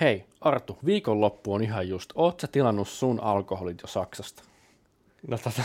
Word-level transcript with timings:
Hei, 0.00 0.24
Artu, 0.40 0.78
viikonloppu 0.84 1.54
on 1.54 1.62
ihan 1.62 1.88
just. 1.88 2.10
Oot 2.14 2.40
sä 2.40 2.46
tilannut 2.46 2.88
sun 2.88 3.20
alkoholit 3.20 3.82
jo 3.82 3.88
Saksasta? 3.88 4.42
No 5.28 5.38
tota, 5.38 5.62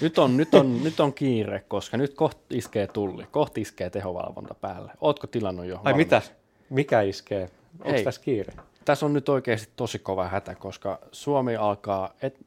Nyt 0.00 0.18
on, 0.18 0.36
nyt 0.36 0.54
on, 0.54 0.84
nyt 0.84 1.00
on 1.00 1.12
kiire, 1.14 1.64
koska 1.68 1.96
nyt 1.96 2.14
kohta 2.14 2.40
iskee 2.50 2.86
tulli, 2.86 3.26
kohta 3.30 3.60
iskee 3.60 3.90
tehovalvonta 3.90 4.54
päälle. 4.54 4.92
Ootko 5.00 5.26
tilannut 5.26 5.66
jo? 5.66 5.80
ai 5.84 5.94
mitä? 5.94 6.22
Mikä 6.70 7.02
iskee? 7.02 7.50
Onko 7.84 8.02
tässä 8.04 8.20
kiire? 8.20 8.52
Tässä 8.84 9.06
on 9.06 9.12
nyt 9.12 9.28
oikeasti 9.28 9.72
tosi 9.76 9.98
kova 9.98 10.28
hätä, 10.28 10.54
koska 10.54 10.98
Suomi 11.12 11.56
alkaa, 11.56 12.14
et, 12.22 12.46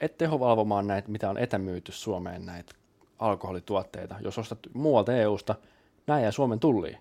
et 0.00 0.18
tehovalvomaan 0.18 0.86
näitä, 0.86 1.10
mitä 1.10 1.30
on 1.30 1.38
etämyyty 1.38 1.92
Suomeen 1.92 2.46
näitä 2.46 2.74
alkoholituotteita. 3.18 4.14
Jos 4.20 4.38
ostat 4.38 4.58
muualta 4.74 5.16
EUsta, 5.16 5.54
näin 6.06 6.22
jää 6.22 6.30
Suomen 6.30 6.60
tulliin. 6.60 6.98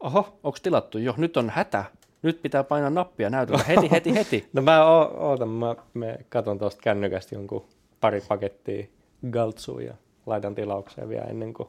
Oho, 0.00 0.38
Onko 0.44 0.58
tilattu 0.62 0.98
jo? 0.98 1.14
Nyt 1.16 1.36
on 1.36 1.50
hätä. 1.50 1.84
Nyt 2.22 2.42
pitää 2.42 2.64
painaa 2.64 2.90
nappia 2.90 3.30
näytöllä. 3.30 3.64
Heti, 3.64 3.90
heti, 3.90 4.14
heti. 4.14 4.48
no 4.52 4.62
mä 4.62 4.84
ootan, 5.06 5.48
mä 5.48 5.76
me 5.94 6.18
katon 6.28 6.58
tuosta 6.58 6.80
kännykästä 6.82 7.34
jonkun 7.34 7.64
pari 8.00 8.20
pakettia 8.28 8.86
galtsuja 9.30 9.86
ja 9.86 9.94
laitan 10.26 10.54
tilaukseen 10.54 11.08
vielä 11.08 11.24
ennen 11.24 11.54
kuin 11.54 11.68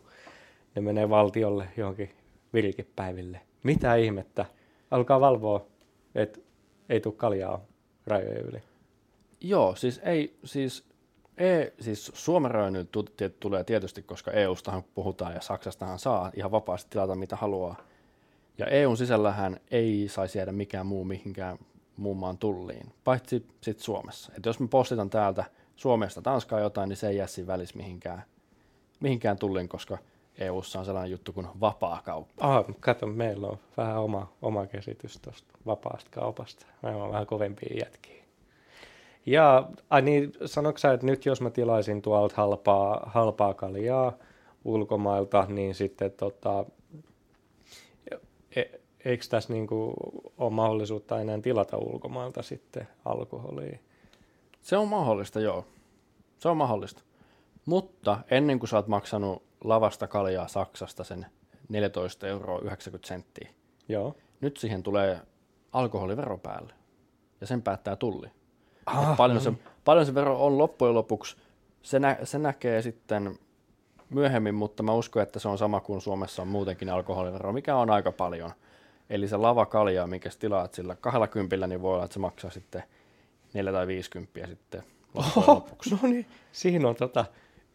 ne 0.76 0.82
menee 0.82 1.10
valtiolle 1.10 1.68
johonkin 1.78 2.10
virikepäiville. 2.54 3.42
Mitä 3.64 3.96
ihmettä? 3.96 4.46
Alkaa 4.92 5.20
valvoa, 5.20 5.66
että 6.16 6.40
ei 6.90 7.00
tule 7.00 7.14
kaljaa 7.18 7.62
rajojen 8.08 8.46
yli. 8.46 8.64
Joo, 9.42 9.76
siis 9.76 10.02
ei, 10.04 10.38
siis, 10.44 10.84
e, 11.38 11.66
siis 11.80 12.12
Suomen 12.14 12.52
rajojen 12.52 12.90
tulee 13.40 13.64
tietysti, 13.64 14.04
koska 14.04 14.32
EUstahan 14.32 14.84
puhutaan 14.96 15.34
ja 15.34 15.42
Saksastahan 15.42 16.00
saa 16.00 16.32
ihan 16.36 16.52
vapaasti 16.52 16.90
tilata 16.90 17.16
mitä 17.16 17.36
haluaa. 17.36 17.89
Ja 18.60 18.66
EUn 18.66 18.98
sisällähän 18.98 19.60
ei 19.72 20.08
saisi 20.10 20.38
jäädä 20.38 20.52
mikään 20.52 20.86
muu 20.86 21.04
mihinkään 21.04 21.58
muun 21.98 22.18
maan 22.18 22.38
tulliin, 22.38 22.92
paitsi 23.04 23.46
sitten 23.62 23.84
Suomessa. 23.84 24.32
Et 24.38 24.46
jos 24.46 24.60
me 24.60 24.68
postitan 24.68 25.10
täältä 25.10 25.44
Suomesta 25.76 26.22
Tanskaa 26.22 26.60
jotain, 26.60 26.90
niin 26.90 26.98
se 26.98 27.08
ei 27.08 27.18
jää 27.18 27.28
siinä 27.28 27.48
välissä 27.48 27.78
mihinkään, 27.78 28.24
mihinkään 29.00 29.38
tulliin, 29.38 29.70
koska 29.70 29.98
EUssa 30.38 30.80
on 30.80 30.86
sellainen 30.86 31.12
juttu 31.12 31.34
kuin 31.34 31.48
vapaa 31.60 32.02
kauppa. 32.06 32.56
Ah, 32.58 32.66
kato, 32.80 33.08
meillä 33.08 33.48
on 33.48 33.58
vähän 33.78 33.98
oma, 33.98 34.34
oma 34.42 34.68
käsitys 34.68 35.20
tuosta 35.22 35.54
vapaasta 35.66 36.10
kaupasta. 36.12 36.66
Me 36.82 36.96
on 36.96 37.12
vähän 37.12 37.28
kovempia 37.28 37.78
jätkiä. 37.80 38.24
Ja 39.26 39.70
ai 39.90 40.02
niin, 40.02 40.34
sanoitko 40.46 40.78
sä, 40.78 40.94
että 40.94 41.06
nyt 41.06 41.26
jos 41.26 41.42
mä 41.42 41.50
tilaisin 41.50 42.02
tuolta 42.02 42.36
halpaa, 42.38 43.04
halpaa 43.14 43.54
kaljaa 43.54 44.14
ulkomailta, 44.66 45.46
niin 45.50 45.76
sitten 45.76 46.12
tota, 46.12 46.66
e, 48.56 48.64
eikö 49.06 49.26
tässä 49.30 49.54
niinku 49.54 49.94
ole 50.38 50.50
mahdollisuutta 50.50 51.22
enää 51.22 51.40
tilata 51.42 51.78
ulkomailta 51.78 52.42
sitten 52.44 52.88
alkoholia? 53.06 53.80
Se 54.62 54.78
on 54.78 54.88
mahdollista, 54.88 55.40
joo. 55.40 55.66
Se 56.38 56.50
on 56.50 56.58
mahdollista. 56.58 57.02
Mutta 57.66 58.20
ennen 58.32 58.60
kuin 58.60 58.70
sä 58.70 58.76
oot 58.76 58.88
maksanut 58.88 59.44
lavasta 59.64 60.08
kaljaa 60.08 60.48
Saksasta 60.48 61.04
sen 61.04 61.26
14 61.70 62.28
euroa 62.28 62.60
90 62.60 63.08
senttiä, 63.08 63.50
Joo. 63.90 64.16
nyt 64.42 64.58
siihen 64.58 64.84
tulee 64.84 65.22
alkoholivero 65.72 66.38
päälle. 66.38 66.74
Ja 67.42 67.48
sen 67.48 67.62
päättää 67.62 67.96
tulli. 67.96 68.28
Ah, 68.86 69.18
paljon, 69.18 69.42
se, 69.42 69.54
paljon 69.86 70.06
se 70.06 70.16
vero 70.16 70.46
on 70.46 70.58
loppujen 70.58 70.96
lopuksi, 70.96 71.38
se, 71.82 72.00
nä, 72.00 72.18
se 72.24 72.38
näkee 72.38 72.82
sitten 72.82 73.40
myöhemmin, 74.10 74.56
mutta 74.56 74.84
mä 74.84 74.94
uskon, 74.94 75.24
että 75.24 75.40
se 75.40 75.48
on 75.48 75.58
sama 75.58 75.80
kuin 75.80 76.02
Suomessa 76.02 76.42
on 76.42 76.48
muutenkin 76.48 76.90
alkoholivero, 76.90 77.54
mikä 77.54 77.76
on 77.76 77.90
aika 77.90 78.12
paljon. 78.12 78.52
Eli 79.10 79.28
se 79.28 79.38
lavakalja, 79.38 80.08
minkä 80.08 80.30
sä 80.30 80.40
tilaat 80.40 80.74
sillä 80.74 80.96
20, 80.96 81.68
niin 81.68 81.82
voi 81.82 81.94
olla, 81.94 82.06
että 82.06 82.14
se 82.14 82.20
maksaa 82.20 82.52
sitten 82.52 82.84
4 83.54 83.72
tai 83.72 83.88
50 83.88 84.48
sitten 84.48 84.84
Oho, 85.16 85.68
no 85.92 86.10
niin, 86.10 86.26
siinä 86.52 86.90
on 86.90 86.96
tota 86.96 87.26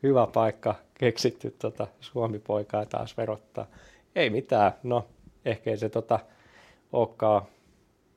hyvä 0.02 0.26
paikka 0.26 0.74
keksitty 0.94 1.54
tota 1.58 1.86
Suomi-poikaa 2.00 2.86
taas 2.86 3.16
verottaa. 3.16 3.66
Ei 4.16 4.30
mitään, 4.30 4.72
no 4.82 5.06
ehkä 5.44 5.70
ei 5.70 5.76
se 5.76 5.88
tota 5.88 6.20
olekaan 6.92 7.42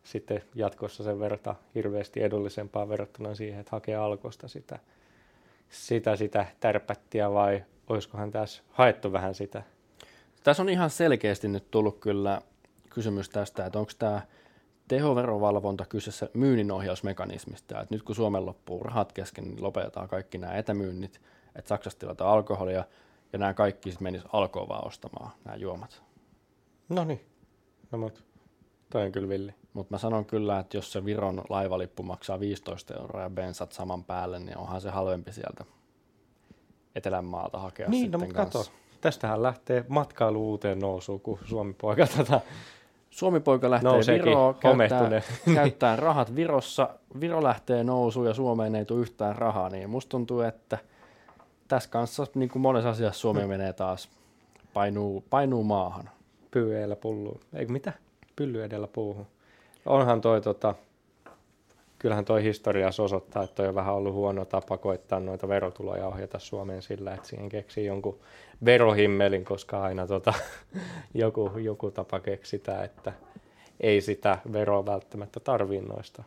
sitten 0.04 0.44
jatkossa 0.56 1.04
sen 1.04 1.20
verta 1.20 1.56
hirveästi 1.76 2.24
edullisempaa 2.24 2.90
verrattuna 2.90 3.36
siihen, 3.36 3.60
että 3.60 3.72
hakee 3.72 3.96
alkosta 3.96 4.48
sitä, 4.48 4.80
sitä, 5.70 6.16
sitä 6.16 6.46
tärpättiä 6.60 7.32
vai 7.32 7.64
olisikohan 7.88 8.32
tässä 8.32 8.64
haettu 8.70 9.12
vähän 9.12 9.36
sitä? 9.36 9.64
Tässä 10.44 10.64
on 10.64 10.70
ihan 10.70 10.90
selkeästi 10.90 11.48
nyt 11.48 11.72
tullut 11.72 12.00
kyllä 12.00 12.42
kysymys 12.90 13.30
tästä, 13.30 13.66
että 13.66 13.80
onko 13.80 13.92
tämä 14.00 14.22
tehoverovalvonta 14.88 15.86
kyseessä 15.86 16.30
myynninohjausmekanismista. 16.34 17.82
Että 17.82 17.96
nyt 17.96 18.04
kun 18.04 18.16
Suomen 18.16 18.46
loppuu 18.46 18.84
rahat 18.84 19.14
kesken, 19.14 19.44
niin 19.44 19.64
lopetetaan 19.64 20.08
kaikki 20.08 20.38
nämä 20.38 20.54
etämyynnit, 20.54 21.22
että 21.56 21.70
Saksasta 21.70 22.00
tilataan 22.00 22.32
alkoholia 22.32 22.84
ja 23.34 23.40
nämä 23.40 23.54
kaikki 23.54 23.92
sitten 23.92 24.04
menis 24.04 24.22
alkoon 24.34 24.70
vaan 24.70 24.88
ostamaan 24.88 25.32
nämä 25.46 25.58
juomat. 25.58 26.04
No 26.90 27.04
niin, 27.04 27.22
no 27.92 27.98
mut 27.98 28.24
toi 28.90 29.06
on 29.06 29.12
kyllä 29.12 29.30
villi. 29.30 29.54
Mutta 29.74 29.94
mä 29.94 29.98
sanon 29.98 30.26
kyllä, 30.26 30.60
että 30.60 30.78
jos 30.78 30.92
se 30.92 31.06
Viron 31.06 31.42
laivalippu 31.50 32.04
maksaa 32.04 32.40
15 32.40 32.94
euroa 32.94 33.22
ja 33.22 33.30
bensat 33.30 33.72
saman 33.72 34.04
päälle, 34.04 34.40
niin 34.40 34.58
onhan 34.58 34.82
se 34.82 34.90
halvempi 34.90 35.32
sieltä 35.34 35.66
Etelänmaalta 36.98 37.60
hakea 37.60 37.90
Niin, 37.90 38.12
no 38.12 38.20
sitten 38.20 38.20
mutta 38.20 38.36
kanssa. 38.36 38.60
kato, 38.72 38.72
tästähän 39.02 39.44
lähtee 39.44 39.86
matkailu 39.88 40.50
uuteen 40.50 40.80
nousuun, 40.80 41.20
kun 41.22 41.40
Suomi-poika 41.46 42.08
tätä 42.18 42.42
Suomi-poika 43.10 43.70
lähtee 43.70 43.92
Nouseekin 43.92 44.26
Viroon, 44.26 44.56
käyttää, 44.56 45.22
käyttää 45.54 45.96
rahat 45.96 46.36
Virossa. 46.36 46.90
Viro 47.20 47.44
lähtee 47.44 47.84
nousuun 47.84 48.28
ja 48.28 48.34
Suomeen 48.34 48.76
ei 48.76 48.86
tule 48.86 49.02
yhtään 49.02 49.36
rahaa, 49.36 49.70
niin 49.70 49.90
musta 49.90 50.10
tuntuu, 50.10 50.42
että 50.42 50.78
tässä 51.68 51.90
kanssa 51.90 52.28
niin 52.36 52.50
kuin 52.50 52.62
monessa 52.62 52.90
asiassa 52.90 53.20
Suomi 53.20 53.40
Hmm. 53.40 53.50
menee 53.50 53.74
taas 53.74 54.10
painuu, 54.74 55.24
painuu 55.30 55.64
maahan. 55.64 56.10
pyy 56.52 56.78
edellä 56.78 56.96
pulluun. 56.96 57.40
Eikö 57.54 57.72
mitä? 57.72 57.94
Pylly 58.36 58.64
edellä 58.64 58.88
puuhun. 58.88 59.28
Onhan 59.86 60.22
toi 60.22 60.42
tota, 60.42 60.76
kyllähän 62.00 62.26
toi 62.26 62.44
historia 62.44 62.88
osoittaa, 62.88 63.44
että 63.44 63.56
toi 63.56 63.68
on 63.68 63.76
vähän 63.76 63.94
ollut 63.94 64.14
huono 64.14 64.46
tapa 64.46 64.78
koittaa 64.78 65.20
noita 65.20 65.48
verotuloja 65.48 66.08
ohjata 66.08 66.40
Suomeen 66.40 66.82
sillä, 66.82 67.14
että 67.14 67.28
siihen 67.28 67.50
keksii 67.50 67.86
jonkun 67.86 68.20
verohimmelin, 68.66 69.46
koska 69.46 69.82
aina 69.82 70.08
tota, 70.08 70.34
joku, 71.14 71.52
joku 71.58 71.92
tapa 71.92 72.20
keksitään, 72.20 72.86
että 72.86 73.14
ei 73.80 74.02
sitä 74.02 74.38
veroa 74.54 74.86
välttämättä 74.86 75.40
tarvii 75.40 75.82
noista 75.82 76.24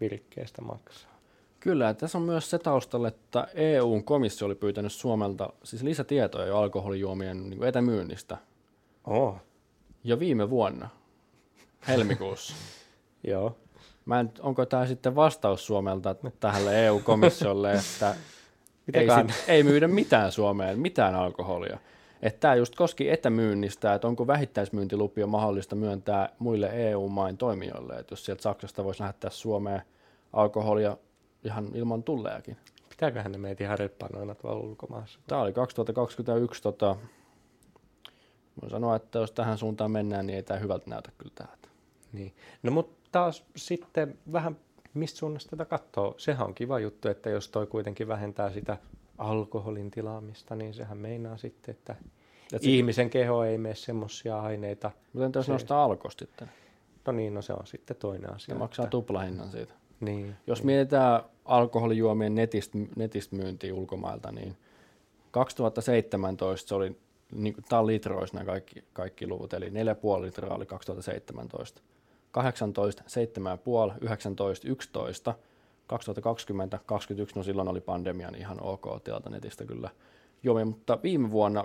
virikkeistä 0.00 0.62
maksaa. 0.62 1.14
Kyllä, 1.60 1.84
ja 1.84 1.94
tässä 1.94 2.18
on 2.18 2.24
myös 2.24 2.50
se 2.50 2.58
taustalla, 2.58 3.08
että 3.08 3.48
EUn 3.54 4.04
komissio 4.04 4.46
oli 4.46 4.54
pyytänyt 4.54 4.92
Suomelta 4.92 5.52
siis 5.64 5.82
lisätietoja 5.82 6.46
jo 6.46 6.58
alkoholijuomien 6.58 7.50
niin 7.50 7.64
etämyynnistä 7.64 8.36
Oh, 9.06 9.36
jo 10.04 10.18
viime 10.18 10.50
vuonna, 10.50 10.88
helmikuussa. 11.88 12.54
joo. 13.32 13.56
Mä 14.04 14.20
en, 14.20 14.32
onko 14.40 14.66
tämä 14.66 14.86
sitten 14.86 15.14
vastaus 15.14 15.66
Suomelta 15.66 16.16
tähän 16.40 16.74
EU-komissiolle, 16.74 17.72
että 17.92 18.14
ei, 18.94 19.08
sit, 19.10 19.44
ei 19.48 19.62
myydä 19.62 19.88
mitään 19.88 20.32
Suomeen, 20.32 20.78
mitään 20.78 21.14
alkoholia. 21.14 21.78
Että 22.22 22.40
tämä 22.40 22.54
just 22.54 22.74
koski 22.74 23.10
etämyynnistä, 23.10 23.94
että 23.94 24.08
onko 24.08 24.26
vähittäismyyntilupia 24.26 25.26
mahdollista 25.26 25.76
myöntää 25.76 26.28
muille 26.38 26.90
EU-main 26.90 27.36
toimijoille, 27.36 27.94
että 27.94 28.12
jos 28.12 28.24
sieltä 28.24 28.42
Saksasta 28.42 28.84
voisi 28.84 29.00
lähettää 29.00 29.30
Suomeen 29.30 29.82
alkoholia 30.32 30.96
ihan 31.44 31.68
ilman 31.74 32.02
tulleakin. 32.02 32.56
Pitääköhän 32.88 33.32
ne 33.32 33.38
meitä 33.38 33.64
ihan 33.64 33.78
reppanoina 33.78 34.34
tuolla 34.34 34.60
ulkomaassa? 34.60 35.20
Tämä 35.26 35.40
oli 35.40 35.52
2021, 35.52 36.62
tota, 36.62 36.96
voin 38.62 38.70
sanoa, 38.70 38.96
että 38.96 39.18
jos 39.18 39.32
tähän 39.32 39.58
suuntaan 39.58 39.90
mennään, 39.90 40.26
niin 40.26 40.36
ei 40.36 40.42
tämä 40.42 40.60
hyvältä 40.60 40.90
näytä 40.90 41.10
kyllä 41.18 41.32
täältä. 41.34 41.68
Niin. 42.12 42.34
No 42.62 42.70
mutta 42.70 43.03
taas 43.14 43.44
sitten 43.56 44.18
vähän 44.32 44.56
mistä 44.94 45.18
suunnasta 45.18 45.50
tätä 45.50 45.64
katsoo. 45.64 46.14
Sehän 46.18 46.46
on 46.46 46.54
kiva 46.54 46.78
juttu, 46.78 47.08
että 47.08 47.30
jos 47.30 47.48
toi 47.48 47.66
kuitenkin 47.66 48.08
vähentää 48.08 48.52
sitä 48.52 48.76
alkoholin 49.18 49.90
tilaamista, 49.90 50.54
niin 50.54 50.74
sehän 50.74 50.98
meinaa 50.98 51.36
sitten, 51.36 51.74
että 51.74 51.96
Et 52.52 52.62
sit... 52.62 52.70
ihmisen 52.70 53.10
keho 53.10 53.44
ei 53.44 53.58
mene 53.58 53.74
semmoisia 53.74 54.40
aineita. 54.40 54.90
Mutta 55.12 55.26
entä 55.26 55.38
jos 55.38 55.46
Se- 55.46 55.52
nostaa 55.52 55.84
alkosta 55.84 56.24
sitten? 56.24 56.50
No 57.06 57.12
niin, 57.12 57.34
no 57.34 57.42
se 57.42 57.52
on 57.52 57.66
sitten 57.66 57.96
toinen 57.96 58.30
Se 58.30 58.34
asia. 58.34 58.54
maksaa 58.54 58.84
että... 58.84 58.90
tuplahinnan 58.90 59.50
siitä. 59.50 59.72
Niin. 60.00 60.36
Jos 60.46 60.62
mietitään 60.62 61.22
alkoholijuomien 61.44 62.34
netistä, 62.34 62.78
netistä 62.96 63.36
myyntiä 63.36 63.74
ulkomailta, 63.74 64.32
niin 64.32 64.56
2017 65.30 66.68
se 66.68 66.74
oli, 66.74 66.96
niin 67.32 67.54
tämä 67.68 67.80
on 67.80 67.86
litroissa 67.86 68.36
nämä 68.36 68.46
kaikki, 68.46 68.84
kaikki 68.92 69.26
luvut, 69.26 69.52
eli 69.54 69.68
4,5 69.68 70.22
litraa 70.22 70.56
oli 70.56 70.66
2017, 70.66 71.82
18, 72.34 73.02
7,5, 73.90 73.94
19, 74.00 74.68
11, 74.68 75.34
2020, 75.86 76.78
21, 76.86 77.36
no 77.36 77.42
silloin 77.42 77.68
oli 77.68 77.80
pandemia, 77.80 78.30
niin 78.30 78.40
ihan 78.40 78.58
ok 78.60 78.86
tilata 79.04 79.30
netistä 79.30 79.64
kyllä 79.64 79.90
juomia, 80.42 80.64
mutta 80.64 80.98
viime 81.02 81.30
vuonna 81.30 81.62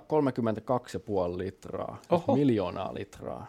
32,5 1.31 1.38
litraa, 1.38 1.98
siis 2.00 2.12
Oho. 2.12 2.36
miljoonaa 2.36 2.94
litraa. 2.94 3.48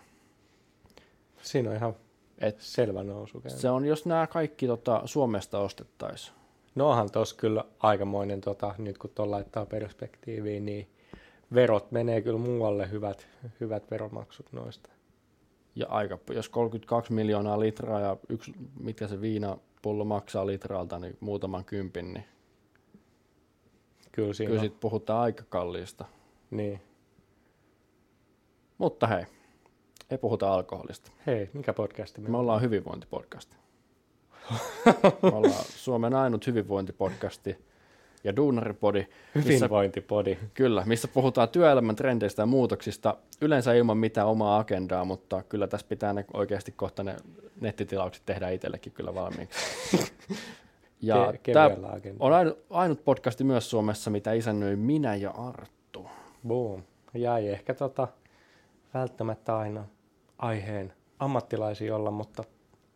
Siinä 1.43 1.70
on 1.70 1.76
ihan 1.76 1.94
Et 2.38 2.61
Selvä 2.61 3.02
nousu. 3.02 3.40
käy. 3.40 3.50
se 3.50 3.70
on, 3.70 3.84
jos 3.84 4.06
nämä 4.06 4.26
kaikki 4.26 4.67
tota, 4.67 5.02
Suomesta 5.05 5.58
ostettaisiin. 5.58 6.37
No 6.75 6.88
onhan 6.90 7.11
tos 7.11 7.34
kyllä 7.34 7.64
aikamoinen, 7.78 8.40
tota, 8.40 8.75
nyt 8.78 8.99
kun 8.99 9.11
tuon 9.14 9.31
laittaa 9.31 9.67
perspektiiviin, 9.67 10.67
niin 10.67 10.88
verot 11.55 11.90
menee 11.93 12.22
kyllä 12.22 12.38
muualle 12.38 12.90
hyvät, 12.90 13.26
hyvät 13.61 13.90
veromaksut 13.90 14.46
noista. 14.52 14.90
Ja 15.75 15.87
aika, 15.88 16.19
jos 16.31 16.49
32 16.49 17.12
miljoonaa 17.12 17.61
litraa 17.61 18.00
ja 18.00 18.17
yksi, 18.28 18.52
mitkä 18.81 19.08
se 19.08 19.20
viinapullo 19.20 20.05
maksaa 20.05 20.46
litralta, 20.46 20.99
niin 20.99 21.17
muutaman 21.20 21.64
kympin, 21.64 22.14
niin 22.14 22.25
Kyllä 24.12 24.34
siinä 24.34 24.49
kyllä 24.49 24.62
sit 24.62 24.81
puhutaan 24.81 25.22
aika 25.22 25.44
kalliista. 25.49 26.05
Niin. 26.50 26.81
Mutta 28.78 29.06
hei, 29.06 29.25
ei 30.11 30.19
puhuta 30.19 30.55
alkoholista. 30.55 31.11
Hei, 31.26 31.50
mikä 31.52 31.72
podcasti 31.72 32.20
me 32.20 32.28
Me 32.28 32.37
ollaan 32.37 32.62
hyvinvointipodcasti. 32.62 33.56
Me 35.22 35.37
ollaan 35.37 35.64
Suomen 35.64 36.14
ainut 36.14 36.46
hyvinvointipodcasti 36.46 37.56
ja 38.25 38.37
duunaripodi, 38.37 39.06
missä, 39.34 39.50
Hyvinvointipodi. 39.50 40.38
kyllä, 40.55 40.82
missä 40.87 41.08
puhutaan 41.08 41.49
työelämän 41.49 41.96
trendeistä 41.96 42.43
ja 42.43 42.46
muutoksista, 42.46 43.17
yleensä 43.40 43.72
ilman 43.75 43.96
mitään 43.99 44.26
omaa 44.26 44.58
agendaa, 44.58 45.05
mutta 45.05 45.43
kyllä 45.43 45.67
tässä 45.67 45.87
pitää 45.88 46.12
ne 46.12 46.25
oikeasti 46.34 46.72
kohta 46.72 47.02
ne 47.02 47.17
nettitilaukset 47.61 48.22
tehdä 48.26 48.50
itsellekin 48.50 48.93
kyllä 48.93 49.14
valmiiksi. 49.14 49.58
Ja 51.02 51.32
Ke- 51.32 51.52
tämä 51.52 51.70
on 52.19 52.32
ainut, 52.32 52.58
ainut 52.70 53.05
podcasti 53.05 53.44
myös 53.44 53.70
Suomessa, 53.70 54.11
mitä 54.11 54.32
isännöi 54.32 54.76
minä 54.76 55.14
ja 55.14 55.31
Arttu. 55.31 56.06
Boom. 56.49 56.82
Jäi 57.14 57.49
ehkä 57.49 57.75
tota, 57.75 58.08
välttämättä 58.94 59.58
aina 59.58 59.84
aiheen 60.38 60.93
ammattilaisia 61.19 61.96
olla, 61.96 62.11
mutta 62.11 62.44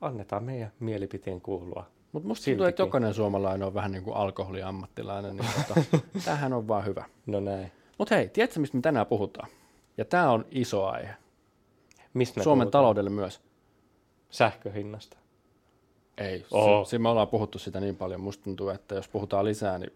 annetaan 0.01 0.45
meidän 0.45 0.73
mielipiteen 0.81 1.41
kuulua. 1.41 1.87
Mutta 2.15 2.29
musta 2.29 2.45
tuntuu, 2.45 2.67
että 2.67 2.83
jokainen 2.83 3.15
suomalainen 3.15 3.67
on 3.67 3.75
vähän 3.75 3.93
niin 3.93 4.05
kuin 4.05 4.17
alkoholiammattilainen, 4.17 5.37
niin 5.37 5.51
tota, 5.69 5.99
tämähän 6.25 6.53
on 6.53 6.69
vaan 6.69 6.85
hyvä. 6.87 7.05
No 7.27 7.41
näin. 7.41 7.73
Mutta 7.99 8.15
hei, 8.15 8.29
tiedätkö 8.29 8.61
mistä 8.61 8.77
me 8.77 8.81
tänään 8.83 9.07
puhutaan? 9.07 9.49
Ja 9.99 10.05
tämä 10.05 10.31
on 10.31 10.45
iso 10.51 10.87
aihe. 10.87 11.15
Mistä 12.15 12.41
me 12.41 12.45
Suomen 12.45 12.67
puhutaan? 12.67 12.83
taloudelle 12.83 13.11
myös. 13.11 13.41
Sähköhinnasta. 14.31 15.17
Ei, 16.19 16.47
Oho. 16.51 16.85
si- 16.85 16.99
me 16.99 17.09
ollaan 17.09 17.29
puhuttu 17.29 17.59
sitä 17.59 17.81
niin 17.81 17.97
paljon. 17.97 18.21
Musta 18.21 18.45
tuntuu, 18.45 18.69
että 18.69 18.95
jos 18.95 19.09
puhutaan 19.09 19.45
lisää, 19.45 19.79
niin 19.79 19.93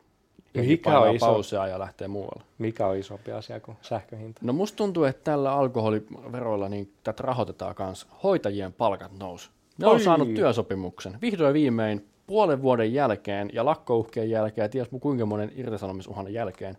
Mikä 0.54 0.98
on 1.00 1.14
iso- 1.14 1.26
pausia 1.26 1.66
ja 1.66 1.78
lähtee 1.78 2.08
muualle. 2.08 2.44
Mikä 2.58 2.86
on 2.86 2.96
isompi 2.96 3.32
asia 3.32 3.60
kuin 3.60 3.76
sähköhinta? 3.82 4.40
No 4.44 4.52
musta 4.52 4.76
tuntuu, 4.76 5.04
että 5.04 5.24
tällä 5.24 5.52
alkoholiveroilla 5.52 6.68
niin 6.68 6.92
tätä 7.04 7.22
rahoitetaan 7.22 7.74
myös. 7.78 8.06
Hoitajien 8.22 8.72
palkat 8.72 9.18
nous. 9.18 9.50
Ne 9.78 9.86
on 9.86 10.00
saanut 10.00 10.34
työsopimuksen. 10.34 11.18
Vihdoin 11.22 11.54
viimein 11.54 12.06
puolen 12.26 12.62
vuoden 12.62 12.94
jälkeen 12.94 13.50
ja 13.52 13.64
lakkouhkeen 13.64 14.30
jälkeen 14.30 14.64
ja 14.64 14.68
ties 14.68 14.88
kuinka 15.00 15.26
monen 15.26 15.52
irtisanomisuhan 15.56 16.32
jälkeen. 16.32 16.76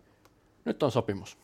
Nyt 0.64 0.82
on 0.82 0.90
sopimus. 0.90 1.38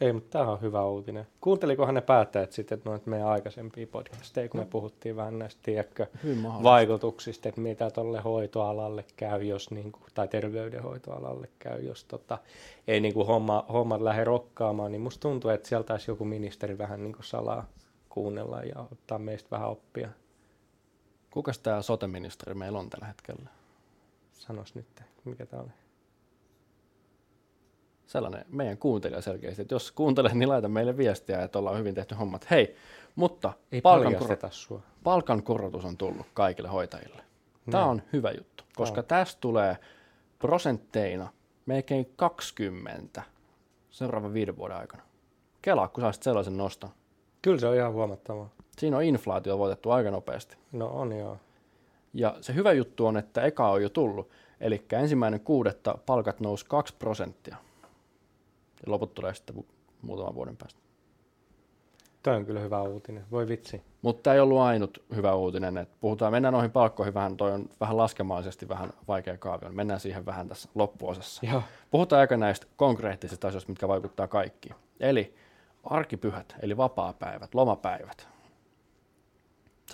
Ei, 0.00 0.12
mutta 0.12 0.38
tämä 0.38 0.52
on 0.52 0.60
hyvä 0.60 0.86
uutinen. 0.86 1.26
Kuuntelikohan 1.40 1.94
ne 1.94 2.00
päättäjät 2.00 2.52
sitten 2.52 2.80
noita 2.84 3.10
meidän 3.10 3.28
aikaisempia 3.28 3.86
podcasteja, 3.86 4.48
kun 4.48 4.60
me 4.60 4.66
puhuttiin 4.66 5.16
vähän 5.16 5.38
näistä, 5.38 5.60
tiedätkö, 5.62 6.06
vaikutuksista, 6.62 7.48
että 7.48 7.60
mitä 7.60 7.90
tuolle 7.90 8.20
hoitoalalle 8.20 9.04
käy, 9.16 9.42
jos 9.42 9.70
niin 9.70 9.92
kuin, 9.92 10.02
tai 10.14 10.28
terveydenhoitoalalle 10.28 11.48
käy, 11.58 11.80
jos 11.80 12.04
tota, 12.04 12.38
ei 12.88 13.00
niin 13.00 13.14
kuin 13.14 13.26
homma, 13.26 13.64
hommat 13.72 14.00
lähde 14.00 14.24
rokkaamaan, 14.24 14.92
niin 14.92 15.02
musta 15.02 15.20
tuntuu, 15.20 15.50
että 15.50 15.68
sieltä 15.68 15.86
taisi 15.86 16.10
joku 16.10 16.24
ministeri 16.24 16.78
vähän 16.78 17.02
niin 17.02 17.12
kuin 17.12 17.24
salaa 17.24 17.66
kuunnella 18.08 18.62
ja 18.62 18.84
ottaa 18.92 19.18
meistä 19.18 19.50
vähän 19.50 19.68
oppia. 19.68 20.08
Kukas 21.34 21.58
tämä 21.58 21.82
sote-ministeri 21.82 22.54
meillä 22.54 22.78
on 22.78 22.90
tällä 22.90 23.06
hetkellä? 23.06 23.48
Sanos 24.32 24.74
nyt, 24.74 24.86
mikä 25.24 25.46
tämä 25.46 25.62
oli. 25.62 25.70
Sellainen 28.06 28.44
meidän 28.48 28.78
kuuntelija 28.78 29.20
selkeästi. 29.20 29.62
Että 29.62 29.74
jos 29.74 29.92
kuuntelet, 29.92 30.32
niin 30.32 30.48
laita 30.48 30.68
meille 30.68 30.96
viestiä, 30.96 31.42
että 31.42 31.58
ollaan 31.58 31.78
hyvin 31.78 31.94
tehty 31.94 32.14
hommat. 32.14 32.50
Hei, 32.50 32.76
mutta 33.14 33.52
Ei 33.72 33.80
palkankor- 33.80 34.02
paljasteta 34.12 34.48
sua. 34.50 34.80
palkankorotus 35.04 35.84
on 35.84 35.96
tullut 35.96 36.26
kaikille 36.34 36.68
hoitajille. 36.68 37.22
Tämä 37.70 37.78
Näin. 37.78 37.90
on 37.90 38.02
hyvä 38.12 38.30
juttu, 38.30 38.64
koska 38.76 39.00
on. 39.00 39.06
tästä 39.06 39.40
tulee 39.40 39.76
prosentteina 40.38 41.28
melkein 41.66 42.12
20 42.16 43.22
seuraavan 43.90 44.34
viiden 44.34 44.56
vuoden 44.56 44.76
aikana. 44.76 45.02
Kelaa, 45.62 45.88
kun 45.88 46.00
saisit 46.00 46.22
sellaisen 46.22 46.56
noston. 46.56 46.90
Kyllä 47.42 47.58
se 47.58 47.66
on 47.66 47.76
ihan 47.76 47.92
huomattavaa. 47.92 48.50
Siinä 48.84 48.96
on 48.96 49.02
inflaatio 49.02 49.58
voitettu 49.58 49.90
aika 49.90 50.10
nopeasti. 50.10 50.56
No 50.72 50.86
on 50.86 51.12
joo. 51.12 51.38
Ja 52.14 52.36
se 52.40 52.54
hyvä 52.54 52.72
juttu 52.72 53.06
on, 53.06 53.16
että 53.16 53.42
eka 53.42 53.70
on 53.70 53.82
jo 53.82 53.88
tullut. 53.88 54.30
Eli 54.60 54.84
ensimmäinen 54.92 55.40
kuudetta 55.40 55.98
palkat 56.06 56.40
nousi 56.40 56.66
2 56.66 56.94
prosenttia. 56.98 57.56
Ja 58.86 58.92
loput 58.92 59.14
tulee 59.14 59.34
sitten 59.34 59.56
mu- 59.56 59.64
muutaman 60.02 60.34
vuoden 60.34 60.56
päästä. 60.56 60.80
Toi 62.22 62.36
on 62.36 62.46
kyllä 62.46 62.60
hyvä 62.60 62.82
uutinen. 62.82 63.24
Voi 63.30 63.48
vitsi. 63.48 63.82
Mutta 64.02 64.22
tämä 64.22 64.34
ei 64.34 64.40
ollut 64.40 64.58
ainut 64.58 65.04
hyvä 65.14 65.34
uutinen. 65.34 65.76
Että 65.76 65.96
puhutaan, 66.00 66.32
mennään 66.32 66.52
noihin 66.52 66.70
palkkoihin 66.70 67.14
vähän, 67.14 67.36
toi 67.36 67.52
on 67.52 67.68
vähän 67.80 67.96
laskemallisesti 67.96 68.68
vähän 68.68 68.92
vaikea 69.08 69.38
kaavio. 69.38 69.72
Mennään 69.72 70.00
siihen 70.00 70.26
vähän 70.26 70.48
tässä 70.48 70.68
loppuosassa. 70.74 71.46
Joo. 71.46 71.62
Puhutaan 71.90 72.20
aika 72.20 72.36
näistä 72.36 72.66
konkreettisista 72.76 73.48
asioista, 73.48 73.70
mitkä 73.70 73.88
vaikuttaa 73.88 74.28
kaikkiin. 74.28 74.74
Eli 75.00 75.34
arkipyhät, 75.84 76.56
eli 76.62 76.76
vapaapäivät, 76.76 77.54
lomapäivät. 77.54 78.33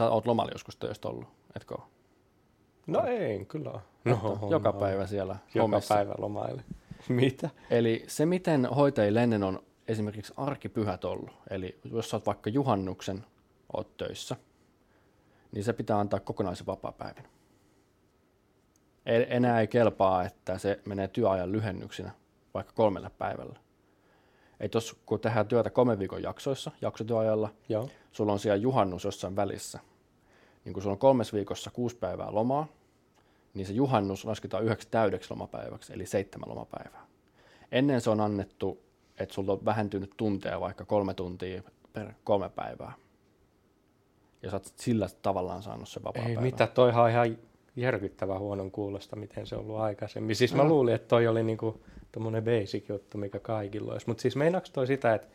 Sä 0.00 0.10
oot 0.10 0.26
lomalla 0.26 0.50
joskus 0.54 0.76
töistä 0.76 1.08
ollut, 1.08 1.28
etkö? 1.56 1.74
No 2.86 3.04
ei, 3.06 3.44
kyllä. 3.44 3.80
Että 4.06 4.26
on, 4.26 4.50
joka 4.50 4.72
päivä 4.72 5.06
siellä 5.06 5.36
Joka 5.54 5.62
hommissa. 5.62 5.94
päivä 5.94 6.14
lomaille. 6.18 6.64
Mitä? 7.08 7.50
Eli 7.70 8.04
se, 8.06 8.26
miten 8.26 8.66
hoitajille 8.66 9.22
ennen 9.22 9.42
on 9.42 9.62
esimerkiksi 9.88 10.32
arkipyhät 10.36 11.04
ollut, 11.04 11.30
eli 11.50 11.78
jos 11.84 12.10
sä 12.10 12.16
oot 12.16 12.26
vaikka 12.26 12.50
juhannuksen, 12.50 13.24
oot 13.72 13.96
töissä, 13.96 14.36
niin 15.52 15.64
se 15.64 15.72
pitää 15.72 15.98
antaa 15.98 16.20
kokonaisen 16.20 16.66
vapaapäivän. 16.66 17.24
E- 19.06 19.26
Enää 19.36 19.60
ei 19.60 19.66
kelpaa, 19.68 20.24
että 20.24 20.58
se 20.58 20.80
menee 20.84 21.08
työajan 21.08 21.52
lyhennyksinä 21.52 22.10
vaikka 22.54 22.72
kolmelle 22.72 23.10
päivällä. 23.18 23.58
Et 24.60 24.74
jos 24.74 24.96
kun 25.06 25.20
tehdään 25.20 25.46
työtä 25.48 25.70
kolmen 25.70 25.98
viikon 25.98 26.22
jaksoissa, 26.22 26.70
jaksotyöajalla, 26.80 27.48
Joo. 27.68 27.88
sulla 28.12 28.32
on 28.32 28.38
siellä 28.38 28.56
juhannus 28.56 29.04
jossain 29.04 29.36
välissä, 29.36 29.80
niin 30.70 30.74
kun 30.74 30.82
sulla 30.82 30.94
on 30.94 30.98
kolmes 30.98 31.32
viikossa 31.32 31.70
kuusi 31.70 31.96
päivää 31.96 32.34
lomaa, 32.34 32.66
niin 33.54 33.66
se 33.66 33.72
juhannus 33.72 34.24
lasketaan 34.24 34.64
yhdeksi 34.64 34.88
täydeksi 34.90 35.30
lomapäiväksi, 35.30 35.92
eli 35.92 36.06
seitsemän 36.06 36.48
lomapäivää. 36.48 37.06
Ennen 37.72 38.00
se 38.00 38.10
on 38.10 38.20
annettu, 38.20 38.82
että 39.18 39.34
sulla 39.34 39.52
on 39.52 39.64
vähentynyt 39.64 40.10
tunteja 40.16 40.60
vaikka 40.60 40.84
kolme 40.84 41.14
tuntia 41.14 41.62
per 41.92 42.12
kolme 42.24 42.48
päivää. 42.48 42.92
Ja 44.42 44.50
sä 44.50 44.56
oot 44.56 44.72
sillä 44.76 45.08
tavallaan 45.22 45.62
saanut 45.62 45.88
se 45.88 46.02
vapaa 46.02 46.24
Ei 46.24 46.36
mitä, 46.36 46.66
toihan 46.66 47.04
on 47.04 47.10
ihan 47.10 47.38
järkyttävän 47.76 48.38
huonon 48.38 48.70
kuulosta, 48.70 49.16
miten 49.16 49.46
se 49.46 49.54
on 49.56 49.60
ollut 49.60 49.78
aikaisemmin. 49.78 50.36
Siis 50.36 50.54
mä 50.54 50.62
Mm. 50.62 50.68
luulin, 50.68 50.94
että 50.94 51.08
toi 51.08 51.26
oli 51.26 51.42
niinku 51.42 51.80
tommonen 52.12 52.44
basic 52.44 52.88
juttu, 52.88 53.18
mikä 53.18 53.38
kaikilla 53.38 53.92
olisi. 53.92 54.06
Mutta 54.06 54.20
siis 54.22 54.36
meinaaks 54.36 54.70
toi 54.70 54.86
sitä, 54.86 55.14
että 55.14 55.28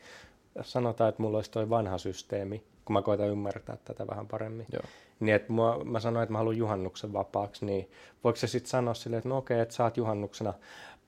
sanotaan, 0.61 1.09
että 1.09 1.21
mulla 1.21 1.37
olisi 1.37 1.51
toi 1.51 1.69
vanha 1.69 1.97
systeemi, 1.97 2.63
kun 2.85 2.93
mä 2.93 3.01
koitan 3.01 3.27
ymmärtää 3.27 3.77
tätä 3.85 4.07
vähän 4.07 4.27
paremmin, 4.27 4.65
Joo. 4.73 4.83
Niin 5.19 5.35
että 5.35 5.53
mua, 5.53 5.83
mä 5.83 5.99
sanoin, 5.99 6.23
että 6.23 6.31
mä 6.31 6.37
haluan 6.37 6.57
juhannuksen 6.57 7.13
vapaaksi, 7.13 7.65
niin 7.65 7.91
voiko 8.23 8.37
se 8.37 8.47
sitten 8.47 8.69
sanoa 8.69 8.93
silleen, 8.93 9.17
että 9.17 9.29
no 9.29 9.37
okei, 9.37 9.59
että 9.59 9.75
saat 9.75 9.97
juhannuksena 9.97 10.53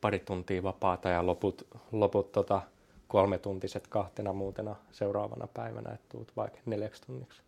pari 0.01 0.19
tuntia 0.19 0.63
vapaata 0.63 1.09
ja 1.09 1.25
loput, 1.25 1.67
loput 1.91 2.31
tota, 2.31 2.61
kolme 3.07 3.37
tuntiset 3.37 3.87
kahtena 3.87 4.33
muutena 4.33 4.75
seuraavana 4.91 5.47
päivänä, 5.47 5.93
että 5.93 6.05
tuut 6.09 6.31
vaikka 6.35 6.59
neljäksi 6.65 7.01
tunniksi 7.01 7.41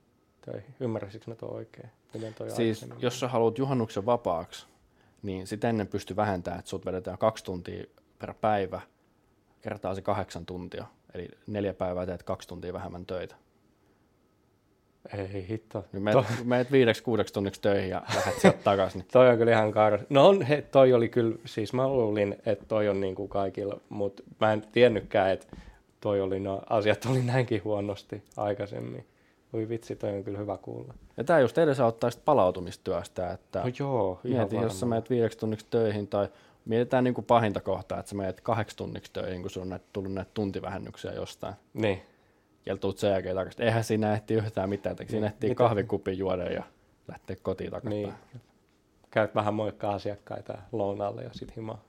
töihin. 0.46 0.76
Ymmärräsikö 0.80 1.26
mä 1.28 1.36
tuo 1.36 1.50
oikein? 1.50 1.90
Miten 2.14 2.34
toi 2.34 2.52
Siis 2.52 2.86
jos 3.00 3.20
sä 3.20 3.28
haluat 3.28 3.58
juhannuksen 3.58 4.06
vapaaksi, 4.06 4.68
niin 5.24 5.48
sitä 5.48 5.70
ennen 5.70 5.88
pystyy 5.88 6.16
vähentämään, 6.16 6.60
että 6.60 6.70
sut 6.70 6.86
vedetään 6.86 7.18
kaksi 7.18 7.44
tuntia 7.44 7.84
per 8.20 8.34
päivä, 8.42 8.82
kertaa 9.62 9.96
se 9.96 10.02
kahdeksan 10.02 10.46
tuntia. 10.46 10.86
Eli 11.14 11.28
neljä 11.48 11.74
päivää 11.74 12.06
teet 12.06 12.24
kaksi 12.24 12.48
tuntia 12.48 12.74
vähemmän 12.74 13.06
töitä. 13.06 13.36
Ei 15.18 15.46
hitto. 15.50 15.86
Niin 15.94 16.04
meet, 16.04 16.18
meet 16.44 16.72
viideksi 16.72 17.04
kuudeksi 17.04 17.34
tunniksi 17.34 17.62
töihin 17.62 17.90
ja 17.90 18.02
lähdet 18.16 18.40
sieltä 18.40 18.60
takaisin. 18.72 19.00
Niin 19.00 19.08
Toi 19.12 19.30
on 19.30 19.38
kyllä 19.38 19.52
ihan 19.52 19.72
kar... 19.72 20.00
No 20.10 20.28
on, 20.28 20.42
he, 20.42 20.62
toi 20.62 20.94
oli 20.94 21.10
kyllä, 21.10 21.36
siis 21.46 21.74
mä 21.74 21.88
luulin, 21.88 22.36
että 22.46 22.66
toi 22.66 22.90
on 22.90 23.02
niin 23.02 23.16
kuin 23.16 23.30
kaikilla, 23.30 23.80
mutta 23.90 24.24
mä 24.40 24.54
en 24.54 24.64
tiennytkään, 24.72 25.32
että 25.32 25.48
toi 26.02 26.22
oli, 26.22 26.40
no 26.40 26.62
asiat 26.70 27.06
oli 27.06 27.22
näinkin 27.22 27.64
huonosti 27.64 28.24
aikaisemmin. 28.38 29.06
Voi 29.54 29.70
vitsi, 29.70 29.96
toi 29.96 30.10
on 30.10 30.24
kyllä 30.24 30.38
hyvä 30.38 30.58
kuulla. 30.58 30.94
Ja 31.18 31.24
tämä 31.24 31.40
just 31.40 31.58
edesauttaa 31.58 32.12
sit 32.12 32.26
palautumistyöstä, 32.26 33.32
että 33.32 33.60
No 33.60 33.72
joo, 33.80 34.20
ihan 34.24 34.40
mieti, 34.40 34.56
jos 34.56 34.80
sä 34.80 34.86
menet 34.86 35.10
viideksi 35.10 35.38
tunniksi 35.38 35.66
töihin 35.70 36.08
tai 36.08 36.28
mietitään 36.66 37.04
niin 37.04 37.14
kuin 37.14 37.26
pahinta 37.26 37.62
kohtaa, 37.62 38.00
että 38.00 38.10
sä 38.10 38.16
menet 38.16 38.42
kahdeksi 38.42 38.78
tunniksi 38.78 39.14
töihin, 39.14 39.42
kun 39.42 39.50
sulla 39.50 39.76
on 39.76 39.80
tullut 39.94 40.14
näitä 40.14 40.32
tuntivähennyksiä 40.34 41.12
jostain. 41.12 41.54
Niin, 41.74 42.02
ja 42.66 42.78
tuut 42.78 42.98
sen 42.98 43.12
jälkeen 43.12 43.36
takaisin. 43.36 43.66
Eihän 43.66 43.84
siinä 43.84 44.14
ehti 44.14 44.34
yhtään 44.34 44.70
mitään, 44.70 44.92
että 44.92 45.12
siinä 45.12 45.28
ehtii 45.28 45.50
Mitä? 45.50 45.58
kahvikupin 45.58 46.18
juoda 46.18 46.44
ja 46.44 46.64
lähteä 47.08 47.36
kotiin 47.42 47.72
takaisin. 47.72 48.02
Niin. 48.02 48.14
Käyt 49.12 49.36
vähän 49.36 49.54
moikkaa 49.54 49.94
asiakkaita 49.94 50.58
lounaalle 50.72 51.24
ja 51.24 51.30
sit 51.34 51.56
himaa. 51.56 51.84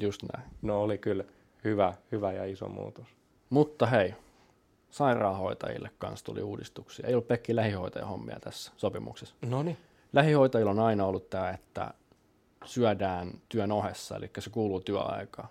Just 0.00 0.22
näin. 0.22 0.50
No 0.62 0.82
oli 0.82 0.98
kyllä 0.98 1.24
hyvä, 1.64 1.94
hyvä 2.12 2.32
ja 2.32 2.44
iso 2.44 2.68
muutos. 2.68 3.06
Mutta 3.50 3.86
hei, 3.86 4.14
sairaanhoitajille 4.90 5.90
kanssa 5.98 6.26
tuli 6.26 6.42
uudistuksia. 6.42 7.06
Ei 7.06 7.14
ollut 7.14 7.28
pelkkiä 7.28 7.56
lähihoitajan 7.56 8.08
hommia 8.08 8.40
tässä 8.40 8.72
sopimuksessa. 8.76 9.34
No 9.42 9.62
niin. 9.62 9.76
Lähihoitajilla 10.12 10.70
on 10.70 10.78
aina 10.78 11.04
ollut 11.04 11.30
tämä, 11.30 11.50
että 11.50 11.94
syödään 12.64 13.30
työn 13.48 13.72
ohessa, 13.72 14.16
eli 14.16 14.30
se 14.38 14.50
kuuluu 14.50 14.80
työaikaan. 14.80 15.48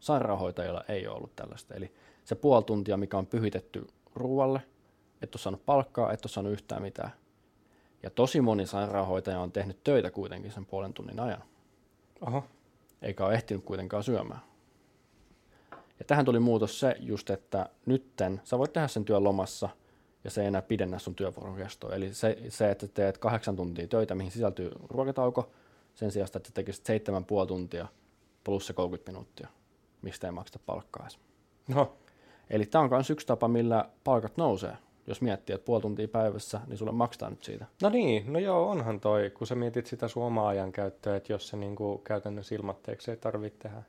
Sairaanhoitajilla 0.00 0.84
ei 0.88 1.06
ole 1.06 1.16
ollut 1.16 1.36
tällaista. 1.36 1.74
Eli 1.74 1.92
se 2.24 2.34
puoli 2.34 2.64
tuntia, 2.64 2.96
mikä 2.96 3.18
on 3.18 3.26
pyhitetty 3.26 3.86
ruualle, 4.14 4.60
et 5.22 5.34
ole 5.34 5.42
saanut 5.42 5.66
palkkaa, 5.66 6.12
et 6.12 6.24
ole 6.24 6.30
saanut 6.30 6.52
yhtään 6.52 6.82
mitään. 6.82 7.10
Ja 8.02 8.10
tosi 8.10 8.40
moni 8.40 8.66
sairaanhoitaja 8.66 9.40
on 9.40 9.52
tehnyt 9.52 9.84
töitä 9.84 10.10
kuitenkin 10.10 10.52
sen 10.52 10.66
puolen 10.66 10.92
tunnin 10.92 11.20
ajan, 11.20 11.42
Oho. 12.20 12.44
eikä 13.02 13.26
ole 13.26 13.34
ehtinyt 13.34 13.64
kuitenkaan 13.64 14.04
syömään. 14.04 14.40
Ja 15.98 16.04
tähän 16.06 16.24
tuli 16.24 16.40
muutos 16.40 16.80
se 16.80 16.96
just, 17.00 17.30
että 17.30 17.68
nytten 17.86 18.40
sä 18.44 18.58
voit 18.58 18.72
tehdä 18.72 18.88
sen 18.88 19.04
työn 19.04 19.24
lomassa 19.24 19.68
ja 20.24 20.30
se 20.30 20.40
ei 20.40 20.46
enää 20.46 20.62
pidennä 20.62 20.98
sun 20.98 21.14
työvuoron 21.14 21.56
kestoa. 21.56 21.94
Eli 21.94 22.14
se, 22.14 22.38
se, 22.48 22.70
että 22.70 22.88
teet 22.88 23.18
kahdeksan 23.18 23.56
tuntia 23.56 23.86
töitä, 23.86 24.14
mihin 24.14 24.32
sisältyy 24.32 24.70
ruokatauko, 24.88 25.50
sen 25.94 26.10
sijaan, 26.10 26.28
että 26.36 26.50
tekisit 26.54 26.86
seitsemän 26.86 27.24
puoli 27.24 27.46
tuntia 27.46 27.88
plus 28.44 28.66
se 28.66 28.72
30 28.72 29.12
minuuttia, 29.12 29.48
mistä 30.02 30.26
ei 30.26 30.32
makseta 30.32 30.58
palkkaa 30.66 31.02
edes. 31.02 31.18
No, 31.68 31.96
Eli 32.50 32.66
tämä 32.66 32.84
on 32.84 32.90
myös 32.90 33.10
yksi 33.10 33.26
tapa, 33.26 33.48
millä 33.48 33.88
palkat 34.04 34.36
nousee. 34.36 34.76
Jos 35.06 35.20
miettii, 35.20 35.54
että 35.54 35.64
puoli 35.64 35.82
tuntia 35.82 36.08
päivässä, 36.08 36.60
niin 36.66 36.78
sulle 36.78 36.92
maksetaan 36.92 37.32
nyt 37.32 37.42
siitä. 37.44 37.66
no 37.82 37.88
niin, 37.88 38.32
no 38.32 38.38
joo, 38.38 38.70
onhan 38.70 39.00
toi, 39.00 39.30
kun 39.30 39.46
sä 39.46 39.54
mietit 39.54 39.86
sitä 39.86 40.08
sun 40.08 40.22
omaa 40.22 40.48
ajan 40.48 40.72
käyttöä, 40.72 41.16
että 41.16 41.32
jos 41.32 41.48
se 41.48 41.56
niinku 41.56 41.98
käytännössä 41.98 42.54
ilmatteeksi 42.54 43.10
ei 43.10 43.16
tarvitse 43.16 43.58
tehdä 43.58 43.82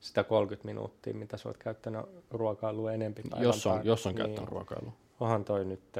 sitä 0.00 0.24
30 0.24 0.66
minuuttia, 0.68 1.14
mitä 1.14 1.36
sä 1.36 1.48
oot 1.48 1.58
käyttänyt 1.58 2.00
ruokailua 2.30 2.92
enempi 2.92 3.22
päivän 3.30 3.44
Jos 3.46 3.66
on, 3.66 3.72
päälle. 3.72 3.88
jos 3.88 4.06
on 4.06 4.10
niin, 4.14 4.16
käyttänyt 4.24 4.50
ruokailua. 4.50 4.92
Onhan 5.20 5.44
toi 5.44 5.64
nyt, 5.64 5.98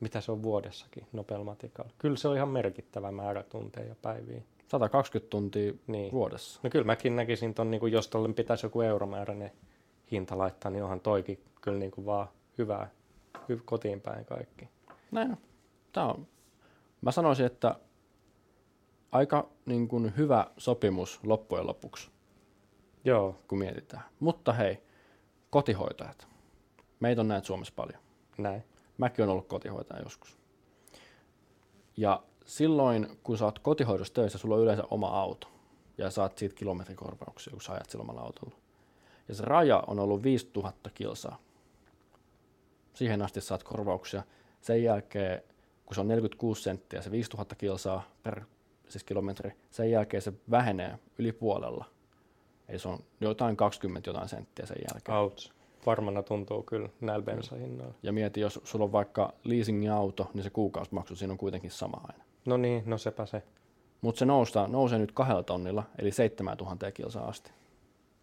mitä 0.00 0.20
se 0.20 0.32
on 0.32 0.42
vuodessakin 0.42 1.06
nopealla 1.12 1.44
matikalla. 1.44 1.90
Kyllä 1.98 2.16
se 2.16 2.28
on 2.28 2.36
ihan 2.36 2.48
merkittävä 2.48 3.12
määrä 3.12 3.42
tunteja 3.42 3.88
ja 3.88 3.94
päiviä. 4.02 4.42
120 4.68 5.30
tuntia 5.30 5.72
Niin. 5.86 6.12
vuodessa. 6.12 6.60
No 6.62 6.70
kyllä 6.70 6.84
mäkin 6.84 7.16
näkisin 7.16 7.54
ton, 7.54 7.70
niin 7.70 7.80
kuin 7.80 7.92
jos 7.92 8.08
tolle 8.08 8.32
pitäisi 8.32 8.66
joku 8.66 8.80
euromääräinen 8.80 9.52
hinta 10.12 10.38
laittaa, 10.38 10.70
niin 10.70 10.82
onhan 10.82 11.00
toikin 11.00 11.44
kyllä 11.60 11.78
niin 11.78 11.90
kuin 11.90 12.06
vaan 12.06 12.28
hyvää, 12.58 12.90
hy, 13.48 13.60
kotiin 13.64 14.00
päin 14.00 14.24
kaikki. 14.24 14.68
Näin 15.10 15.30
on. 15.30 15.36
Tämä 15.92 16.06
on. 16.06 16.26
Mä 17.00 17.12
sanoisin, 17.12 17.46
että 17.46 17.76
aika 19.12 19.48
niin 19.66 19.88
kuin 19.88 20.16
hyvä 20.16 20.46
sopimus 20.56 21.20
loppujen 21.22 21.66
lopuksi, 21.66 22.10
Joo, 23.04 23.36
kun 23.48 23.58
mietitään. 23.58 24.02
Mutta 24.20 24.52
hei, 24.52 24.82
kotihoitajat. 25.50 26.28
Meitä 27.00 27.20
on 27.20 27.28
näitä 27.28 27.46
Suomessa 27.46 27.74
paljon. 27.76 28.02
näin. 28.38 28.64
Mäkin 28.98 29.22
olen 29.22 29.32
ollut 29.32 29.48
kotihoitaja 29.48 30.02
joskus. 30.02 30.38
Ja 31.96 32.22
silloin, 32.44 33.18
kun 33.22 33.38
sä 33.38 33.44
oot 33.44 33.58
kotihoidossa 33.58 34.14
töissä, 34.14 34.38
sulla 34.38 34.54
on 34.54 34.62
yleensä 34.62 34.84
oma 34.90 35.08
auto. 35.08 35.48
Ja 35.98 36.10
saat 36.10 36.38
siitä 36.38 36.54
kilometrikorvauksia, 36.54 37.50
kun 37.50 37.62
sä 37.62 37.72
ajat 37.72 37.90
sillä 37.90 38.02
omalla 38.02 38.20
autolla. 38.20 38.56
Ja 39.32 39.36
se 39.36 39.44
raja 39.44 39.84
on 39.86 39.98
ollut 39.98 40.22
5000 40.22 40.90
kilsaa. 40.94 41.38
Siihen 42.94 43.22
asti 43.22 43.40
saat 43.40 43.62
korvauksia. 43.62 44.22
Sen 44.60 44.82
jälkeen, 44.82 45.42
kun 45.86 45.94
se 45.94 46.00
on 46.00 46.08
46 46.08 46.62
senttiä, 46.62 47.02
se 47.02 47.10
5000 47.10 47.54
kilsaa 47.54 48.02
per 48.22 48.40
siis 48.88 49.04
kilometri, 49.04 49.52
sen 49.70 49.90
jälkeen 49.90 50.22
se 50.22 50.32
vähenee 50.50 50.98
yli 51.18 51.32
puolella. 51.32 51.84
Eli 52.68 52.78
se 52.78 52.88
on 52.88 52.98
jotain 53.20 53.56
20 53.56 54.10
jotain 54.10 54.28
senttiä 54.28 54.66
sen 54.66 54.76
jälkeen. 54.92 55.18
Outs. 55.18 55.52
Varmana 55.86 56.22
tuntuu 56.22 56.62
kyllä 56.62 56.88
näillä 57.00 57.24
bensahinnoilla. 57.24 57.94
Ja 58.02 58.12
mieti, 58.12 58.40
jos 58.40 58.60
sulla 58.64 58.84
on 58.84 58.92
vaikka 58.92 59.32
leasingin 59.44 59.92
auto, 59.92 60.30
niin 60.34 60.44
se 60.44 60.50
kuukausimaksu 60.50 61.16
siinä 61.16 61.32
on 61.32 61.38
kuitenkin 61.38 61.70
sama 61.70 62.00
aina. 62.08 62.24
No 62.44 62.56
niin, 62.56 62.82
no 62.86 62.98
sepä 62.98 63.26
se. 63.26 63.42
Mutta 64.00 64.18
se 64.18 64.24
noustaa, 64.24 64.68
nousee 64.68 64.98
nyt 64.98 65.12
kahdella 65.12 65.42
tonnilla, 65.42 65.82
eli 65.98 66.12
7000 66.12 66.90
kilsaa 66.92 67.28
asti. 67.28 67.52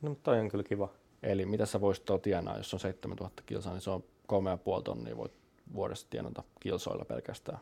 No 0.01 0.09
mutta 0.09 0.31
toi 0.31 0.39
on 0.39 0.49
kyllä 0.49 0.63
kiva. 0.63 0.89
Eli 1.23 1.45
mitä 1.45 1.65
sä 1.65 1.81
voisit 1.81 2.05
tuo 2.05 2.17
tienaa, 2.17 2.57
jos 2.57 2.73
on 2.73 2.79
7000 2.79 3.43
kilsaa, 3.45 3.73
niin 3.73 3.81
se 3.81 3.89
on 3.89 4.03
3,5 4.31 4.83
tonnia 4.83 5.17
voit 5.17 5.33
vuodessa 5.73 6.07
tienata 6.09 6.43
kilsoilla 6.59 7.05
pelkästään, 7.05 7.59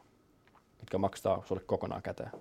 mitkä 0.79 0.97
maksaa 0.97 1.43
sulle 1.45 1.61
kokonaan 1.65 2.01
käteen. 2.01 2.31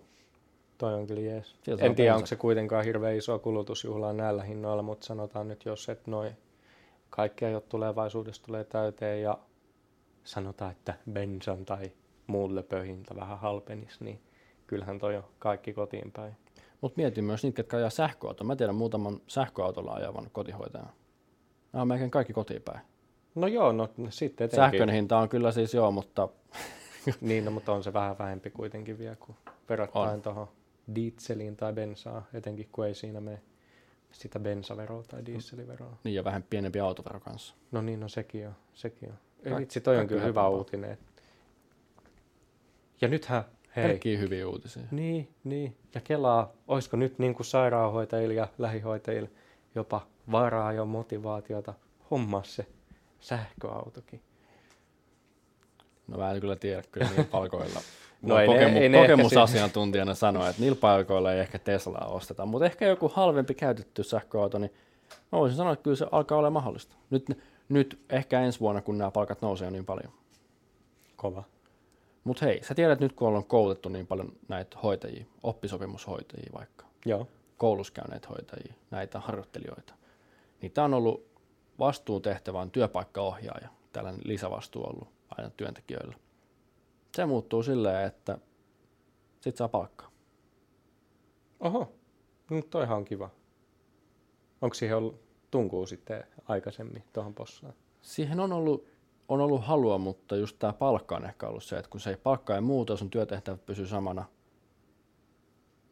Toi 0.79 0.95
on 0.95 1.07
kyllä 1.07 1.21
jees. 1.21 1.57
Sieltä 1.63 1.85
En 1.85 1.95
tiedä, 1.95 2.15
onko 2.15 2.27
se 2.27 2.37
kuitenkaan 2.37 2.85
hirveän 2.85 3.17
iso 3.17 3.39
kulutusjuhlaa 3.39 4.13
näillä 4.13 4.43
hinnoilla, 4.43 4.83
mutta 4.83 5.07
sanotaan 5.07 5.49
nyt, 5.49 5.65
jos 5.65 5.89
et 5.89 6.07
noin 6.07 6.37
kaikkea 7.11 7.51
jo 7.51 7.61
tulevaisuudessa 7.61 8.43
tulee 8.43 8.65
täyteen 8.65 9.23
ja 9.23 9.39
sanotaan, 10.25 10.73
että 10.73 10.95
bensan 11.13 11.65
tai 11.65 11.93
muun 12.27 12.55
löpöhinta 12.55 13.17
vähän 13.17 13.39
halpenisi, 13.39 14.05
niin 14.05 14.21
kyllähän 14.67 14.99
toi 14.99 15.17
on 15.17 15.25
kaikki 15.39 15.73
kotiin 15.73 16.13
päin. 16.13 16.37
Mutta 16.81 16.97
mietin 16.97 17.25
myös 17.25 17.43
niitä, 17.43 17.61
jotka 17.61 17.77
ajaa 17.77 17.91
sähköautoa. 17.91 18.47
Mä 18.47 18.57
tiedän 18.57 18.75
muutaman 18.75 19.21
sähköautolla 19.27 19.93
ajavan 19.93 20.29
kotihoitajan. 20.33 20.91
Nämä 21.73 21.83
on 21.83 21.89
melkein 21.89 22.11
kaikki 22.11 22.33
kotiin 22.33 22.63
päin. 22.63 22.81
No 23.35 23.47
joo, 23.47 23.73
no 23.73 23.89
sitten 24.11 24.45
etenkin. 24.45 24.71
Sähkön 24.71 24.89
hinta 24.91 25.19
on 25.19 25.29
kyllä 25.29 25.53
siis 25.53 25.75
joo, 25.75 25.91
mutta 25.91 26.29
Niin, 27.21 27.45
no, 27.45 27.51
mutta 27.51 27.73
on 27.73 27.85
se 27.85 27.93
vähän 27.93 28.19
vähempi 28.19 28.51
kuitenkin 28.51 28.99
vielä 28.99 29.17
kuin 29.17 29.37
verrattain 29.69 30.11
On. 30.11 30.23
tuohon 30.23 30.49
dieseliin 30.95 31.57
tai 31.57 31.73
bensaa, 31.73 32.27
etenkin 32.35 32.69
kun 32.73 32.87
ei 32.87 32.95
siinä 32.95 33.21
mene 33.21 33.43
sitä 34.13 34.41
bensaveroa 34.41 35.03
tai 35.03 35.27
dieseliveroa. 35.27 35.99
niin 36.05 36.15
ja 36.15 36.25
vähän 36.25 36.43
pienempi 36.43 36.81
autovero 36.81 37.21
kanssa. 37.21 37.55
No 37.73 37.83
niin, 37.83 38.01
no 38.01 38.09
sekin 38.09 38.49
on, 38.49 38.55
sekin 38.75 39.09
on. 39.09 39.17
Ei 39.45 39.57
vitsi, 39.57 39.81
toi 39.81 39.99
on 39.99 40.07
kyllä 40.07 40.23
hyvä 40.23 40.49
uutinen. 40.49 40.99
Ja 43.01 43.09
nythän, 43.09 43.45
Pelkkiä 43.83 44.19
hyviä 44.19 44.49
uutisia. 44.49 44.83
niin, 44.91 45.29
niin, 45.45 45.77
ja 45.95 46.01
kelaa, 46.01 46.53
olisiko 46.69 46.97
nyt 46.97 47.19
niin 47.19 47.35
kuin 47.35 47.47
sairaanhoitajilla 47.47 48.35
ja 48.35 48.49
lähihoitajilla 48.59 49.29
jopa 49.75 50.07
varaa 50.33 50.73
ja 50.73 50.85
motivaatiota 50.85 51.75
hommaa 52.11 52.43
se 52.43 52.67
sähköautokin. 53.21 54.21
No 56.09 56.19
mä 56.19 56.33
en 56.33 56.41
kyllä 56.41 56.57
tiedä 56.57 56.83
kyllä 56.93 57.09
niillä 57.09 57.25
palkoilla. 57.31 57.81
No 58.23 58.35
no 58.35 58.41
ei 58.41 58.47
kokemu- 58.47 58.79
ei 58.79 58.89
ne 58.89 58.99
ehkä 58.99 59.13
kokemusasiantuntijana 59.13 60.15
sanoa, 60.15 60.49
että 60.49 60.63
niillä 60.63 60.79
palkoilla 60.81 61.33
ei 61.33 61.41
ehkä 61.41 61.59
Teslaa 61.59 62.07
osteta, 62.07 62.47
mutta 62.47 62.67
ehkä 62.67 62.87
joku 62.87 63.09
halvempi 63.15 63.55
käytetty 63.55 64.03
sähköauto, 64.03 64.59
niin 64.59 64.71
mä 65.33 65.39
voisin 65.39 65.57
sanoa, 65.57 65.73
että 65.73 65.83
kyllä 65.83 65.97
se 65.97 66.07
alkaa 66.13 66.39
olla 66.39 66.51
mahdollista. 66.51 66.97
Nyt, 67.11 67.39
nyt 67.69 68.01
ehkä 68.11 68.41
ensi 68.41 68.61
vuonna, 68.61 68.81
kun 68.81 68.99
nämä 68.99 69.11
palkat 69.11 69.43
nousee 69.43 69.71
niin 69.71 69.85
paljon. 69.85 70.13
Kova. 71.17 71.45
Mutta 72.27 72.45
hei, 72.45 72.65
sä 72.65 72.75
tiedät 72.75 73.01
nyt, 73.01 73.13
kun 73.13 73.29
ollaan 73.29 73.45
koulutettu 73.45 73.89
niin 73.89 74.07
paljon 74.07 74.33
näitä 74.49 74.79
hoitajia, 74.83 75.27
oppisopimushoitajia 75.43 76.51
vaikka, 76.55 76.87
Joo. 77.05 77.29
koulussa 77.57 77.93
käyneitä 77.93 78.29
hoitajia, 78.29 78.75
näitä 78.91 79.21
harjoittelijoita, 79.21 79.95
niin 80.63 80.73
tämä 80.73 80.85
on 80.85 80.95
ollut 80.95 81.27
vastuutehtävän 81.79 82.71
työpaikkaohjaaja, 82.71 83.69
tällainen 83.93 84.21
lisävastuu 84.25 84.85
ollut 84.85 85.09
aina 85.29 85.51
työntekijöillä. 85.51 86.17
Se 87.17 87.27
muuttuu 87.27 87.63
silleen, 87.63 88.07
että 88.07 88.39
sit 89.41 89.57
saa 89.57 89.69
palkkaa. 89.69 90.11
Oho, 91.61 91.93
no 92.51 92.63
toihan 92.71 92.97
on 92.97 93.05
kiva. 93.05 93.31
Onko 94.63 94.75
siihen 94.75 94.97
ollut 94.97 95.21
tunkuu 95.51 95.87
sitten 95.87 96.25
aikaisemmin 96.49 97.05
tuohon 97.13 97.35
possaan? 97.35 97.75
Siihen 98.03 98.41
on 98.41 98.53
ollut, 98.53 98.87
on 99.29 99.41
ollut 99.41 99.65
halua, 99.65 99.99
mutta 99.99 100.37
just 100.37 100.57
tämä 100.59 100.73
palkka 100.73 101.17
on 101.17 101.25
ehkä 101.25 101.49
ollut 101.49 101.65
se, 101.65 101.77
että 101.77 101.91
kun 101.91 102.01
se 102.01 102.11
ei 102.11 102.17
palkka 102.17 102.55
ei 102.55 102.61
muuta, 102.61 102.97
sun 102.97 103.11
työtehtävät 103.11 103.67
pysyy 103.67 103.87
samana, 103.87 104.25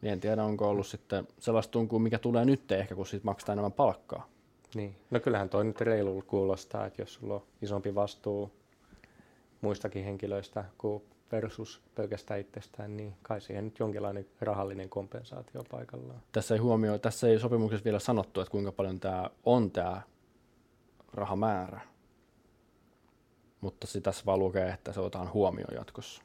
niin 0.02 0.12
en 0.12 0.20
tiedä, 0.20 0.44
onko 0.44 0.68
ollut 0.68 0.86
sitten 0.86 1.28
sellaista 1.38 1.70
tunkua, 1.70 1.98
mikä 1.98 2.18
tulee 2.18 2.44
nyt 2.44 2.72
ehkä, 2.72 2.94
kun 2.94 3.06
siitä 3.06 3.24
maksetaan 3.24 3.54
enemmän 3.54 3.72
palkkaa. 3.72 4.28
Niin. 4.74 4.96
No 5.10 5.20
kyllähän 5.20 5.48
toi 5.48 5.64
nyt 5.64 5.80
reilulla 5.80 6.22
kuulostaa, 6.22 6.86
että 6.86 7.02
jos 7.02 7.14
sulla 7.14 7.34
on 7.34 7.42
isompi 7.62 7.94
vastuu 7.94 8.50
muistakin 9.60 10.04
henkilöistä 10.04 10.64
kuin 10.78 11.02
versus 11.32 11.82
pelkästään 11.94 12.40
itsestään, 12.40 12.96
niin 12.96 13.14
kai 13.22 13.40
siihen 13.40 13.64
nyt 13.64 13.78
jonkinlainen 13.78 14.26
rahallinen 14.40 14.88
kompensaatio 14.88 15.64
paikallaan. 15.70 16.22
Tässä 16.32 16.54
ei, 16.54 16.60
huomioi, 16.60 16.98
tässä 16.98 17.28
ei 17.28 17.38
sopimuksessa 17.38 17.84
vielä 17.84 17.98
sanottu, 17.98 18.40
että 18.40 18.50
kuinka 18.50 18.72
paljon 18.72 19.00
tämä 19.00 19.30
on 19.44 19.70
tämä 19.70 20.02
rahamäärä, 21.12 21.80
mutta 23.64 23.86
tässä 24.02 24.24
vaan 24.26 24.38
lukee, 24.38 24.68
että 24.68 24.92
se 24.92 25.00
otetaan 25.00 25.32
huomioon 25.32 25.74
jatkossa. 25.74 26.22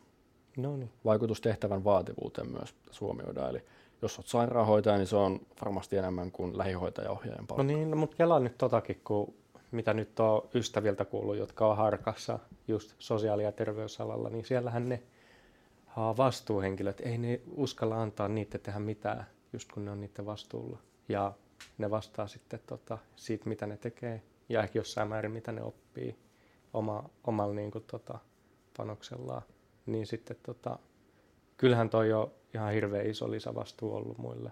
No 0.57 0.77
niin. 0.77 0.91
Vaikutus 1.05 1.41
tehtävän 1.41 1.83
vaativuuteen 1.83 2.51
myös 2.51 2.75
huomioidaan, 3.01 3.49
eli 3.49 3.63
jos 4.01 4.17
olet 4.17 4.27
sairaanhoitaja, 4.27 4.97
niin 4.97 5.07
se 5.07 5.15
on 5.15 5.39
varmasti 5.61 5.97
enemmän 5.97 6.31
kuin 6.31 6.57
lähihoitajaohjaajan 6.57 7.47
palkka. 7.47 7.63
No 7.63 7.67
niin, 7.67 7.91
no, 7.91 7.97
mutta 7.97 8.15
kelaa 8.15 8.39
nyt 8.39 8.57
totakin, 8.57 9.01
kun 9.03 9.33
mitä 9.71 9.93
nyt 9.93 10.19
on 10.19 10.49
ystäviltä 10.55 11.05
kuullut, 11.05 11.37
jotka 11.37 11.67
on 11.67 11.77
harkassa 11.77 12.39
just 12.67 12.95
sosiaali- 12.99 13.43
ja 13.43 13.51
terveysalalla, 13.51 14.29
niin 14.29 14.45
siellähän 14.45 14.89
ne 14.89 15.03
vastuuhenkilöt, 15.97 16.99
ei 16.99 17.17
ne 17.17 17.41
uskalla 17.55 18.01
antaa 18.01 18.27
niitä 18.27 18.57
tehdä 18.57 18.79
mitään, 18.79 19.25
just 19.53 19.71
kun 19.71 19.85
ne 19.85 19.91
on 19.91 20.01
niiden 20.01 20.25
vastuulla. 20.25 20.77
Ja 21.09 21.33
ne 21.77 21.89
vastaa 21.89 22.27
sitten 22.27 22.59
tota, 22.67 22.97
siitä, 23.15 23.49
mitä 23.49 23.67
ne 23.67 23.77
tekee 23.77 24.21
ja 24.49 24.63
ehkä 24.63 24.79
jossain 24.79 25.07
määrin, 25.07 25.31
mitä 25.31 25.51
ne 25.51 25.61
oppii 25.61 26.15
oma, 26.73 27.09
omalla 27.23 27.53
niin 27.53 27.71
kuin, 27.71 27.83
tota, 27.83 28.19
panoksellaan. 28.77 29.41
Niin 29.85 30.07
sitten 30.07 30.37
tota, 30.43 30.79
kyllähän 31.57 31.89
toi 31.89 32.13
on 32.13 32.31
ihan 32.53 32.73
hirveän 32.73 33.07
iso 33.07 33.31
lisävastuu 33.31 33.95
ollut 33.95 34.17
muille 34.17 34.51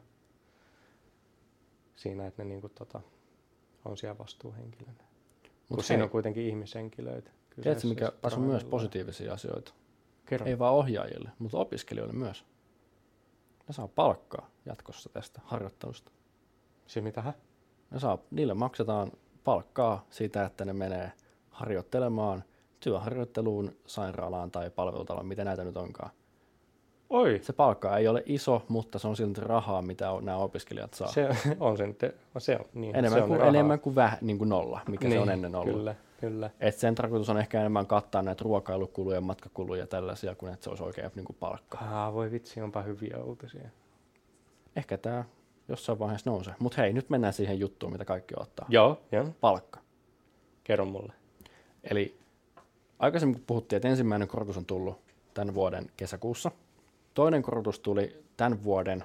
siinä, 1.96 2.28
että 2.28 2.44
ne 2.44 2.50
niin 2.50 2.62
kuin, 2.62 2.74
tota, 2.74 3.02
on 3.86 3.98
siellä 3.98 4.18
vastuuhenkilönä. 4.18 5.04
Mutta 5.70 5.84
siinä 5.84 6.04
on 6.04 6.10
kuitenkin 6.10 6.44
ihmishenkilöitä. 6.44 7.32
Tiedätkö, 7.62 7.88
mikä 7.88 8.12
on 8.24 8.42
myös 8.42 8.64
positiivisia 8.64 9.34
asioita? 9.34 9.74
Kerro. 10.26 10.48
Ei 10.48 10.60
vaan 10.60 10.74
ohjaajille, 10.74 11.30
mutta 11.40 11.58
opiskelijoille 11.58 12.14
myös. 12.14 12.46
Ne 13.68 13.74
saa 13.74 13.88
palkkaa 13.88 14.50
jatkossa 14.66 15.10
tästä 15.10 15.42
harjoittelusta. 15.44 16.12
Se 16.88 17.02
mitä? 17.02 17.34
Ne 17.92 18.00
saa, 18.00 18.18
niille 18.32 18.54
maksetaan 18.54 19.12
palkkaa 19.44 20.06
siitä, 20.10 20.46
että 20.46 20.66
ne 20.66 20.74
menee 20.74 21.12
harjoittelemaan 21.58 22.44
työharjoitteluun, 22.80 23.76
sairaalaan 23.86 24.52
tai 24.52 24.70
palvelutaloon, 24.70 25.26
mitä 25.26 25.44
näitä 25.44 25.64
nyt 25.64 25.78
onkaan. 25.78 26.12
Oi! 27.10 27.40
Se 27.42 27.54
palkka 27.54 27.98
ei 27.98 28.08
ole 28.08 28.24
iso, 28.26 28.66
mutta 28.68 29.00
se 29.00 29.08
on 29.08 29.16
silti 29.16 29.42
rahaa, 29.42 29.82
mitä 29.82 30.08
nämä 30.22 30.38
opiskelijat 30.38 30.94
saa. 30.94 31.08
Se 31.08 31.30
on 31.60 31.78
se 31.78 31.88
nyt, 31.88 32.00
se 32.38 32.56
on, 32.56 32.66
niin, 32.74 32.96
enemmän, 32.96 33.20
se 33.20 33.24
on 33.24 33.30
kuin, 33.30 33.40
rahaa. 33.40 33.50
enemmän 33.50 33.80
kuin 33.80 33.96
väh, 33.96 34.18
niin 34.22 34.38
kuin 34.38 34.50
nolla, 34.50 34.80
mikä 34.88 35.08
niin, 35.08 35.18
se 35.18 35.22
on 35.22 35.30
ennen 35.30 35.56
ollut. 35.56 35.76
Kyllä, 35.76 35.96
kyllä. 36.20 36.50
Et 36.60 36.78
sen 36.78 36.96
tarkoitus 36.96 37.30
on 37.30 37.38
ehkä 37.38 37.60
enemmän 37.60 37.88
kattaa 37.88 38.22
näitä 38.22 38.44
ruokailukuluja, 38.44 39.22
matkakuluja 39.22 39.82
ja 39.82 39.88
tällaisia, 39.88 40.36
kuin 40.36 40.54
että 40.54 40.64
se 40.64 40.70
olisi 40.70 40.84
oikein 40.84 41.12
niin 41.16 41.26
kuin 41.26 41.38
palkka. 41.40 41.78
Ah, 41.78 42.14
voi 42.14 42.32
vitsi, 42.32 42.62
onpa 42.62 42.82
hyviä 42.82 43.18
uutisia. 43.24 43.70
Ehkä 44.76 44.98
tämä 44.98 45.24
jossain 45.68 46.00
vaiheessa 46.00 46.30
nousee. 46.30 46.54
Mutta 46.60 46.82
hei, 46.82 46.94
nyt 46.94 47.10
mennään 47.10 47.34
siihen 47.34 47.60
juttuun, 47.60 47.92
mitä 47.92 48.06
kaikki 48.06 48.34
ottaa. 48.38 48.66
Joo, 48.70 49.02
joo. 49.12 49.26
Palkka. 49.42 49.80
Kerro 50.64 50.86
mulle. 50.86 51.14
Eli 51.92 52.20
aikaisemmin 53.00 53.36
kun 53.36 53.44
puhuttiin, 53.48 53.78
että 53.78 53.88
ensimmäinen 53.88 54.28
korotus 54.28 54.58
on 54.58 54.66
tullut 54.66 55.02
tämän 55.34 55.54
vuoden 55.54 55.90
kesäkuussa. 55.98 56.52
Toinen 57.14 57.42
korotus 57.42 57.80
tuli 57.80 58.24
tämän 58.38 58.64
vuoden 58.64 59.04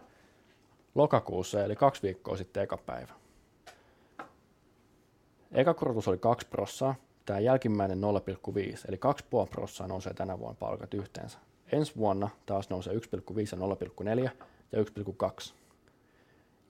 lokakuussa, 0.95 1.65
eli 1.65 1.77
kaksi 1.77 2.03
viikkoa 2.03 2.37
sitten 2.37 2.63
eka 2.63 2.77
päivä. 2.77 3.13
Eka 5.53 5.75
korotus 5.75 6.09
oli 6.09 6.19
2 6.19 6.47
prossaa, 6.47 6.95
tämä 7.27 7.39
jälkimmäinen 7.39 8.01
0,5, 8.01 8.79
eli 8.89 8.97
2,5 8.97 9.51
prossaa 9.51 9.87
nousee 9.87 10.15
tänä 10.15 10.39
vuonna 10.39 10.57
palkat 10.61 10.95
yhteensä. 10.95 11.39
Ensi 11.73 11.97
vuonna 11.97 12.29
taas 12.47 12.71
nousee 12.71 12.95
1,5 12.95 13.01
ja 13.53 13.59
0,4 14.25 14.31
ja 14.73 14.79
1,2. 14.79 15.55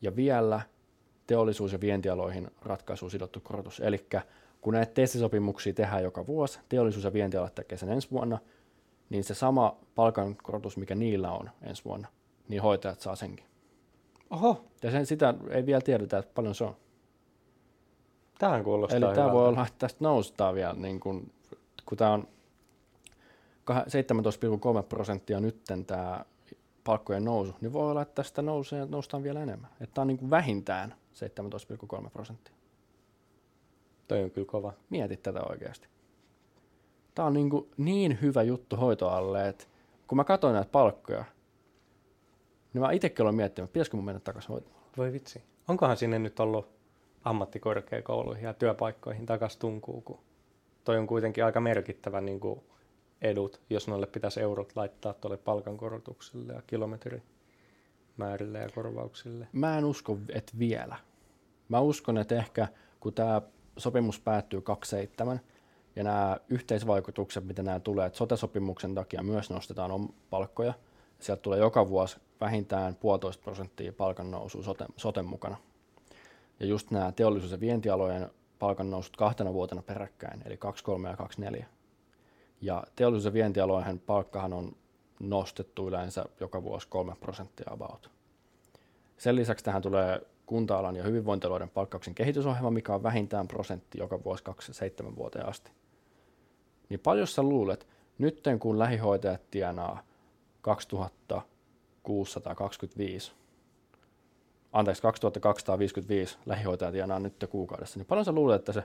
Ja 0.02 0.16
vielä 0.16 0.60
teollisuus- 1.26 1.72
ja 1.72 1.80
vientialoihin 1.80 2.50
ratkaisuun 2.62 3.10
sidottu 3.10 3.40
korotus. 3.40 3.80
Eli 3.80 4.06
kun 4.62 4.74
näitä 4.74 4.94
testisopimuksia 4.94 5.72
tehdään 5.72 6.02
joka 6.02 6.26
vuosi, 6.26 6.60
teollisuus- 6.68 7.04
ja 7.04 7.12
vientialat 7.12 7.54
tekee 7.54 7.78
sen 7.78 7.88
ensi 7.88 8.10
vuonna, 8.10 8.38
niin 9.10 9.24
se 9.24 9.34
sama 9.34 9.76
palkankorotus, 9.94 10.76
mikä 10.76 10.94
niillä 10.94 11.30
on 11.30 11.50
ensi 11.62 11.84
vuonna, 11.84 12.08
niin 12.48 12.62
hoitajat 12.62 13.00
saa 13.00 13.16
senkin. 13.16 13.46
Oho, 14.30 14.64
Ja 14.82 14.90
sen, 14.90 15.06
sitä 15.06 15.34
ei 15.50 15.66
vielä 15.66 15.80
tiedetä, 15.80 16.18
että 16.18 16.34
paljon 16.34 16.54
se 16.54 16.64
on. 16.64 16.76
tähän 18.38 18.64
kuulostaa 18.64 18.96
Eli 18.96 19.14
tämä 19.14 19.32
voi 19.32 19.48
olla, 19.48 19.66
että 19.66 19.78
tästä 19.78 20.04
noustaan 20.04 20.54
vielä, 20.54 20.72
niin 20.72 21.00
kun, 21.00 21.32
kun 21.86 21.98
tämä 21.98 22.12
on 22.12 22.28
kah- 23.70 23.86
17,3 24.78 24.82
prosenttia 24.88 25.40
nytten 25.40 25.84
tämä 25.84 26.24
palkkojen 26.84 27.24
nousu, 27.24 27.54
niin 27.60 27.72
voi 27.72 27.90
olla, 27.90 28.02
että 28.02 28.14
tästä 28.14 28.42
nousee, 28.42 28.86
noustaan 28.86 29.22
vielä 29.22 29.42
enemmän. 29.42 29.70
Että 29.80 29.94
tämä 29.94 30.02
on 30.02 30.08
niin 30.08 30.30
vähintään 30.30 30.94
17,3 32.02 32.10
prosenttia. 32.10 32.54
Toi 34.08 34.22
on 34.22 34.30
kyllä 34.30 34.46
kova. 34.46 34.72
Mieti 34.90 35.16
tätä 35.16 35.40
oikeasti. 35.48 35.88
Tämä 37.14 37.26
on 37.26 37.32
niin, 37.32 37.50
kuin 37.50 37.70
niin 37.76 38.18
hyvä 38.22 38.42
juttu 38.42 38.76
hoitoalle, 38.76 39.48
että 39.48 39.64
kun 40.06 40.16
mä 40.16 40.24
katsoin 40.24 40.54
näitä 40.54 40.70
palkkoja, 40.70 41.24
niin 42.72 42.82
mä 42.82 42.92
itsekin 42.92 43.22
olen 43.22 43.34
miettinyt, 43.34 43.68
että 43.68 43.72
pitäisikö 43.72 43.96
mun 43.96 44.04
mennä 44.04 44.20
takaisin 44.20 44.48
hoitamaan. 44.48 44.82
Voi 44.96 45.12
vitsi. 45.12 45.42
Onkohan 45.68 45.96
sinne 45.96 46.18
nyt 46.18 46.40
ollut 46.40 46.68
ammattikorkeakouluihin 47.24 48.44
ja 48.44 48.54
työpaikkoihin 48.54 49.26
takas 49.26 49.56
tunkuu, 49.56 50.00
kun 50.00 50.18
toi 50.84 50.98
on 50.98 51.06
kuitenkin 51.06 51.44
aika 51.44 51.60
merkittävä 51.60 52.20
niin 52.20 52.40
kuin 52.40 52.60
edut, 53.22 53.60
jos 53.70 53.88
noille 53.88 54.06
pitäisi 54.06 54.40
eurot 54.40 54.72
laittaa 54.76 55.12
tuolle 55.12 55.36
palkankorotukselle 55.36 56.52
ja 56.52 56.62
kilometrimäärille 56.66 58.58
ja 58.58 58.68
korvauksille. 58.74 59.48
Mä 59.52 59.78
en 59.78 59.84
usko, 59.84 60.18
että 60.34 60.52
vielä. 60.58 60.96
Mä 61.68 61.80
uskon, 61.80 62.18
että 62.18 62.34
ehkä 62.34 62.68
kun 63.00 63.12
tämä 63.12 63.42
sopimus 63.76 64.20
päättyy 64.20 64.60
27 64.60 65.40
ja 65.96 66.04
nämä 66.04 66.36
yhteisvaikutukset, 66.48 67.44
mitä 67.46 67.62
nämä 67.62 67.80
tulee, 67.80 68.06
että 68.06 68.16
sote-sopimuksen 68.16 68.94
takia 68.94 69.22
myös 69.22 69.50
nostetaan 69.50 69.90
om- 69.90 70.12
palkkoja, 70.30 70.74
sieltä 71.18 71.42
tulee 71.42 71.58
joka 71.58 71.88
vuosi 71.88 72.16
vähintään 72.40 72.96
puolitoista 72.96 73.42
prosenttia 73.42 73.92
palkan 73.92 74.30
nousu 74.30 74.62
sote, 74.62 74.86
soten 74.96 75.24
mukana. 75.24 75.56
Ja 76.60 76.66
just 76.66 76.90
nämä 76.90 77.12
teollisuus- 77.12 77.52
ja 77.52 77.60
vientialojen 77.60 78.30
palkannousut 78.58 79.16
kahtena 79.16 79.52
vuotena 79.52 79.82
peräkkäin, 79.82 80.42
eli 80.44 80.56
23 80.56 81.08
ja 81.08 81.16
24. 81.16 81.66
Ja 82.60 82.84
teollisuus- 82.96 83.24
ja 83.24 83.32
vientialojen 83.32 83.98
palkkahan 83.98 84.52
on 84.52 84.76
nostettu 85.20 85.88
yleensä 85.88 86.24
joka 86.40 86.62
vuosi 86.62 86.88
3 86.88 87.14
prosenttia 87.20 87.66
about. 87.70 88.10
Sen 89.16 89.36
lisäksi 89.36 89.64
tähän 89.64 89.82
tulee 89.82 90.20
kunta-alan 90.52 90.96
ja 90.96 91.02
hyvinvointialueiden 91.02 91.68
palkkauksen 91.68 92.14
kehitysohjelma, 92.14 92.70
mikä 92.70 92.94
on 92.94 93.02
vähintään 93.02 93.48
prosentti 93.48 93.98
joka 93.98 94.24
vuosi 94.24 94.44
27 94.44 95.16
vuoteen 95.16 95.48
asti. 95.48 95.70
Niin 96.88 97.00
paljon 97.00 97.26
sä 97.26 97.42
luulet, 97.42 97.86
nyt 98.18 98.42
kun 98.58 98.78
lähihoitajat 98.78 99.50
tienaa 99.50 100.02
2625, 100.62 103.32
anteeksi 104.72 105.02
2255 105.02 106.38
lähihoitajat 106.46 106.92
tienaa 106.92 107.18
nyt 107.18 107.44
kuukaudessa, 107.50 107.98
niin 107.98 108.06
paljon 108.06 108.24
sä 108.24 108.32
luulet, 108.32 108.60
että 108.60 108.72
se 108.72 108.82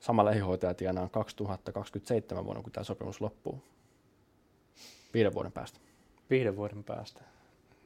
sama 0.00 0.24
lähihoitaja 0.24 0.74
tienaa 0.74 1.08
2027 1.08 2.44
vuonna, 2.44 2.62
kun 2.62 2.72
tämä 2.72 2.84
sopimus 2.84 3.20
loppuu? 3.20 3.62
Viiden 5.14 5.34
vuoden 5.34 5.52
päästä. 5.52 5.80
Viiden 6.30 6.56
vuoden 6.56 6.84
päästä. 6.84 7.22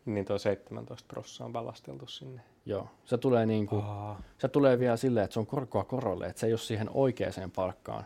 Niin 0.05 0.25
tuo 0.25 0.39
17 0.39 1.09
prossaa 1.09 1.45
on 1.45 1.53
valasteltu 1.53 2.07
sinne. 2.07 2.43
Joo, 2.67 2.89
se 3.05 3.19
tulee, 3.19 3.47
niin 3.47 3.67
kuin, 3.67 3.85
Aa, 3.85 4.21
se 4.39 4.49
tulee 4.49 4.79
vielä 4.79 4.97
silleen, 4.97 5.25
että 5.25 5.35
se 5.35 5.41
on 5.41 5.47
korkoa 5.47 5.85
korolle, 5.85 6.27
että 6.27 6.41
se 6.41 6.47
ei 6.47 6.53
ole 6.53 6.59
siihen 6.59 6.91
oikeaan 6.95 7.51
palkkaan 7.57 8.05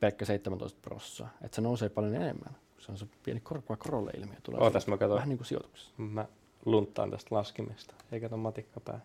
pelkkä 0.00 0.24
17 0.24 0.78
prossaa, 0.82 1.28
että 1.42 1.54
se 1.54 1.60
nousee 1.60 1.88
paljon 1.88 2.14
enemmän. 2.14 2.56
Se 2.78 2.92
on 2.92 2.98
se 2.98 3.06
pieni 3.22 3.40
korkoa 3.40 3.76
korolle 3.76 4.10
ilmiö. 4.10 4.36
Tulee 4.42 4.60
Ootas, 4.60 4.86
mä 4.86 4.96
katson. 4.96 5.14
Vähän 5.16 5.28
niin 5.28 5.38
kuin 5.38 5.46
sijoituksessa. 5.46 5.92
mä 5.96 6.26
lunttaan 6.64 7.10
tästä 7.10 7.34
laskimista, 7.34 7.94
eikä 8.12 8.28
ton 8.28 8.38
matikkapää. 8.38 9.00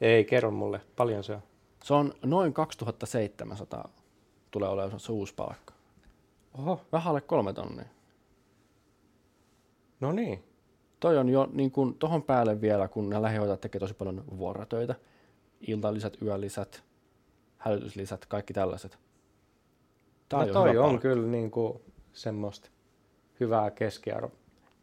Ei, 0.00 0.24
kerro 0.24 0.50
mulle, 0.50 0.80
paljon 0.96 1.24
se 1.24 1.32
on. 1.34 1.42
Se 1.84 1.94
on 1.94 2.14
noin 2.24 2.52
2700 2.52 3.88
tulee 4.50 4.68
olemaan 4.68 5.00
se 5.00 5.12
uusi 5.12 5.34
palkka. 5.34 5.74
Oho, 6.58 6.80
Vähän 6.92 7.10
alle 7.10 7.20
kolme 7.20 7.52
tonnia. 7.52 7.84
no 10.00 10.12
niin. 10.12 10.44
Toi 11.02 11.18
on 11.18 11.28
jo 11.28 11.48
niin 11.52 11.70
kuin 11.70 11.94
tohon 11.94 12.22
päälle 12.22 12.60
vielä, 12.60 12.88
kun 12.88 13.10
ne 13.10 13.22
lähihoitajat 13.22 13.60
tekee 13.60 13.78
tosi 13.78 13.94
paljon 13.94 14.24
vuorotöitä, 14.38 14.94
iltalisät, 15.60 16.16
yölisät, 16.22 16.84
hälytyslisät, 17.58 18.26
kaikki 18.26 18.52
tällaiset. 18.52 18.98
Tää 20.28 20.40
no 20.40 20.46
jo 20.46 20.52
toi 20.52 20.78
on 20.78 20.84
palkka. 20.84 21.02
kyllä 21.02 21.28
niinku 21.28 21.82
semmoista 22.12 22.70
hyvää 23.40 23.70
keskiarvo. 23.70 24.30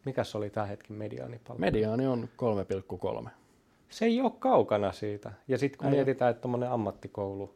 Mikäs 0.04 0.36
oli 0.36 0.50
tämä 0.50 0.66
hetki 0.66 0.92
mediaanipalkka? 0.92 1.60
Mediaani 1.60 2.06
on 2.06 2.28
3,3. 3.24 3.30
Se 3.88 4.04
ei 4.04 4.20
ole 4.20 4.32
kaukana 4.38 4.92
siitä. 4.92 5.32
Ja 5.48 5.58
sitten 5.58 5.78
kun 5.78 5.86
Ei 5.86 5.92
mietitään, 5.92 6.30
että 6.30 6.40
tuommoinen 6.40 6.70
ammattikoulu, 6.70 7.54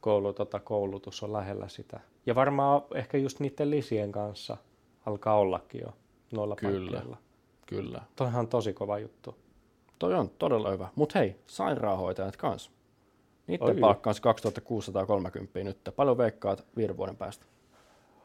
koulu, 0.00 0.32
tota, 0.32 0.60
koulutus 0.60 1.22
on 1.22 1.32
lähellä 1.32 1.68
sitä. 1.68 2.00
Ja 2.26 2.34
varmaan 2.34 2.82
ehkä 2.94 3.18
just 3.18 3.40
niiden 3.40 3.70
lisien 3.70 4.12
kanssa 4.12 4.56
alkaa 5.06 5.38
ollakin 5.38 5.80
jo 5.80 5.92
noilla 6.32 6.56
Kyllä. 6.56 6.90
paikkeilla. 6.90 7.27
Kyllä. 7.68 8.02
Toihan 8.16 8.40
on 8.40 8.48
tosi 8.48 8.72
kova 8.72 8.98
juttu. 8.98 9.34
Toi 9.98 10.14
on 10.14 10.30
todella 10.30 10.70
hyvä. 10.70 10.88
Mutta 10.94 11.18
hei, 11.18 11.36
sairaanhoitajat 11.46 12.36
kans. 12.36 12.70
Niiden 13.46 13.68
Oi. 13.68 13.74
palkka 13.74 14.10
on 14.10 14.14
se 14.14 14.22
2630 14.22 15.64
nyt. 15.64 15.78
Paljon 15.96 16.18
veikkaat 16.18 16.66
viiden 16.76 16.96
vuoden 16.96 17.16
päästä. 17.16 17.46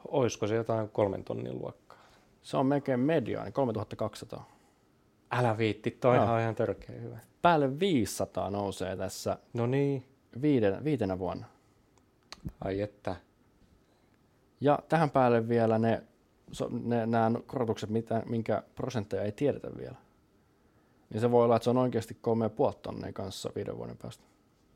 Olisiko 0.08 0.48
se 0.48 0.56
jotain 0.56 0.90
kolmen 0.90 1.24
tonnin 1.24 1.60
luokkaa? 1.60 1.98
Se 2.42 2.58
on 2.58 2.66
melkein 2.66 3.00
mediaani, 3.00 3.52
3200. 3.52 4.50
Älä 5.32 5.58
viitti, 5.58 5.92
toihan 5.92 6.28
Joo. 6.28 6.36
on 6.36 6.42
ihan 6.42 6.56
törkeä 6.56 6.96
hyvä. 7.00 7.20
Päälle 7.42 7.80
500 7.80 8.50
nousee 8.50 8.96
tässä 8.98 9.38
No 9.54 9.66
niin, 9.66 10.06
viiden, 10.42 10.84
viitenä 10.84 11.20
vuonna. 11.20 11.46
Ai 12.62 12.82
että. 12.82 13.16
Ja 14.62 14.80
tähän 14.90 15.10
päälle 15.10 15.48
vielä 15.48 15.80
ne, 15.80 16.04
so, 16.52 16.70
ne 16.72 17.06
nämä 17.06 17.32
korotukset, 17.48 17.90
mitä, 17.90 18.24
minkä 18.26 18.64
prosentteja 18.76 19.24
ei 19.24 19.32
tiedetä 19.32 19.78
vielä. 19.78 19.96
Niin 21.10 21.22
se 21.22 21.32
voi 21.32 21.44
olla, 21.44 21.56
että 21.56 21.64
se 21.64 21.70
on 21.70 21.78
oikeasti 21.78 22.18
3,5 22.72 22.80
tonnia 22.82 23.14
kanssa 23.14 23.52
viiden 23.56 23.78
vuoden 23.78 23.98
päästä. 23.98 24.24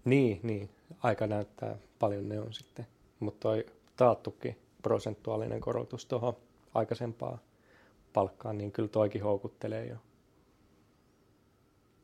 Niin, 0.06 0.40
niin. 0.44 0.70
Aika 1.04 1.28
näyttää 1.28 1.76
paljon 2.00 2.30
ne 2.30 2.40
on 2.40 2.54
sitten. 2.54 2.88
Mutta 3.20 3.40
toi 3.40 3.66
taattukin 3.96 4.58
prosentuaalinen 4.82 5.62
korotus 5.62 6.06
tuohon 6.06 6.34
aikaisempaan 6.74 7.40
palkkaan, 8.14 8.58
niin 8.58 8.72
kyllä 8.72 8.90
toikin 8.90 9.24
houkuttelee 9.24 9.86
jo. 9.86 9.96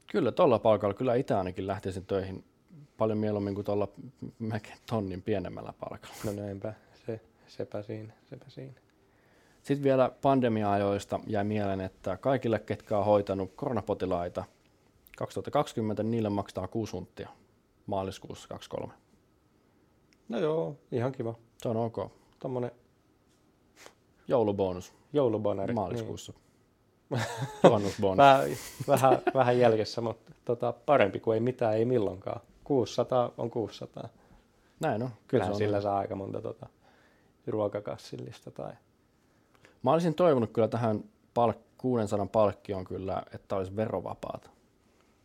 Kyllä, 0.07 0.31
tuolla 0.31 0.59
palkalla 0.59 0.93
kyllä 0.93 1.15
itse 1.15 1.33
ainakin 1.33 1.67
lähtisin 1.67 2.05
töihin 2.05 2.43
paljon 2.97 3.17
mieluummin 3.17 3.55
kuin 3.55 3.65
tuolla 3.65 3.87
melkein 4.39 4.77
tonnin 4.89 5.21
pienemmällä 5.21 5.73
palkalla. 5.79 6.15
No 6.23 6.31
näinpä, 6.31 6.73
se, 7.05 7.21
sepä 7.47 7.81
siinä, 7.81 8.13
sepä 8.29 8.45
siinä. 8.49 8.73
Sitten 9.63 9.83
vielä 9.83 10.11
pandemia-ajoista 10.21 11.19
jäi 11.27 11.43
mieleen, 11.43 11.81
että 11.81 12.17
kaikille, 12.17 12.59
ketkä 12.59 12.97
on 12.97 13.05
hoitanut 13.05 13.51
koronapotilaita 13.55 14.43
2020, 15.17 16.03
niille 16.03 16.29
maksaa 16.29 16.67
6 16.67 16.91
hunttia 16.91 17.29
maaliskuussa 17.85 18.49
23. 18.49 18.93
No 20.29 20.39
joo, 20.39 20.75
ihan 20.91 21.11
kiva. 21.11 21.35
Se 21.57 21.69
on 21.69 21.77
ok. 21.77 22.11
Tuommoinen 22.39 22.71
Joulubonus 24.27 24.93
joulubonari. 25.13 25.73
maaliskuussa. 25.73 26.33
Juhannusbonus. 27.63 28.17
Vähän, 28.17 28.49
vähän, 28.87 29.21
vähän 29.33 29.59
jäljessä, 29.59 30.01
mutta 30.01 30.31
tota, 30.45 30.73
parempi 30.85 31.19
kuin 31.19 31.35
ei 31.35 31.39
mitään, 31.39 31.73
ei 31.73 31.85
milloinkaan. 31.85 32.41
600 32.63 33.31
on 33.37 33.51
600. 33.51 34.09
Näin 34.79 35.03
on. 35.03 35.09
Kyllähän 35.27 35.53
on 35.53 35.57
sillä 35.57 35.71
näin. 35.71 35.83
saa 35.83 35.97
aika 35.97 36.15
monta 36.15 36.41
tota, 36.41 36.69
ruokakassillista 37.47 38.51
tai... 38.51 38.73
Mä 39.83 39.91
olisin 39.91 40.15
toivonut 40.15 40.51
kyllä 40.51 40.67
tähän 40.67 41.03
palk- 41.39 41.63
600 41.77 42.25
palkkioon 42.25 42.85
kyllä, 42.85 43.23
että 43.33 43.55
olisi 43.55 43.75
verovapaata. 43.75 44.49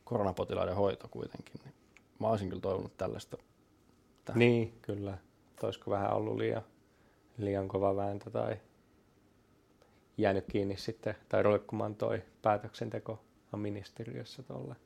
Koronapotilaiden 0.04 0.76
hoito 0.76 1.08
kuitenkin. 1.08 1.60
Niin 1.64 1.74
mä 2.18 2.28
olisin 2.28 2.48
kyllä 2.48 2.60
toivonut 2.60 2.96
tällaista. 2.96 3.36
Tähän. 4.24 4.38
Niin, 4.38 4.78
kyllä. 4.82 5.18
Olisiko 5.62 5.90
vähän 5.90 6.12
ollut 6.12 6.36
liian, 6.36 6.62
liian 7.38 7.68
kova 7.68 7.96
vääntö 7.96 8.30
tai 8.30 8.56
jäänyt 10.18 10.44
kiinni 10.50 10.76
sitten, 10.76 11.14
tai 11.28 11.42
roikkumaan 11.42 11.94
toi 11.94 12.22
päätöksenteko 12.42 13.20
ministeriössä 13.56 14.42
tuolle. 14.42 14.76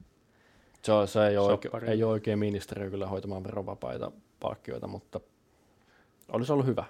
Se, 0.82 0.92
on, 0.92 1.08
se 1.08 1.26
ei, 1.26 1.36
ole 1.36 1.52
oike, 1.52 1.68
Soppari. 1.68 1.88
ei 1.88 2.04
ole 2.04 2.12
oikein 2.12 2.38
ministeriö 2.38 2.90
kyllä 2.90 3.06
hoitamaan 3.06 3.44
verovapaita 3.44 4.12
palkkioita, 4.40 4.86
mutta 4.86 5.20
olisi 6.28 6.52
ollut 6.52 6.66
hyvä. 6.66 6.84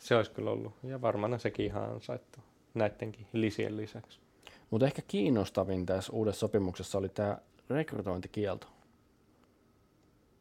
Se 0.00 0.16
olisi 0.16 0.30
kyllä 0.30 0.50
ollut, 0.50 0.72
ja 0.82 1.00
varmaan 1.00 1.40
sekin 1.40 1.66
ihan 1.66 1.90
ansaittu 1.90 2.40
näidenkin 2.74 3.26
lisien 3.32 3.76
lisäksi. 3.76 4.20
Mutta 4.70 4.86
ehkä 4.86 5.02
kiinnostavin 5.08 5.86
tässä 5.86 6.12
uudessa 6.12 6.40
sopimuksessa 6.40 6.98
oli 6.98 7.08
tämä 7.08 7.38
rekrytointikielto. 7.70 8.66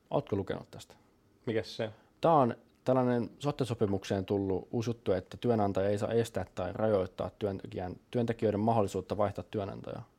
Oletko 0.10 0.36
lukenut 0.36 0.72
tästä? 0.72 0.96
Mikäs 1.46 1.78
se? 1.78 1.90
Tämä 2.22 2.34
on 2.34 2.56
tällainen 2.84 3.30
sote-sopimukseen 3.40 4.26
tullut 4.26 4.68
uusi 4.72 4.90
juttu, 4.90 5.12
että 5.12 5.38
työnantaja 5.38 5.90
ei 5.90 5.98
saa 5.98 6.12
estää 6.12 6.46
tai 6.56 6.74
rajoittaa 6.74 7.32
työntekijän, 7.40 7.96
työntekijöiden 8.12 8.60
mahdollisuutta 8.60 9.18
vaihtaa 9.18 9.44
työnantajaa. 9.52 10.10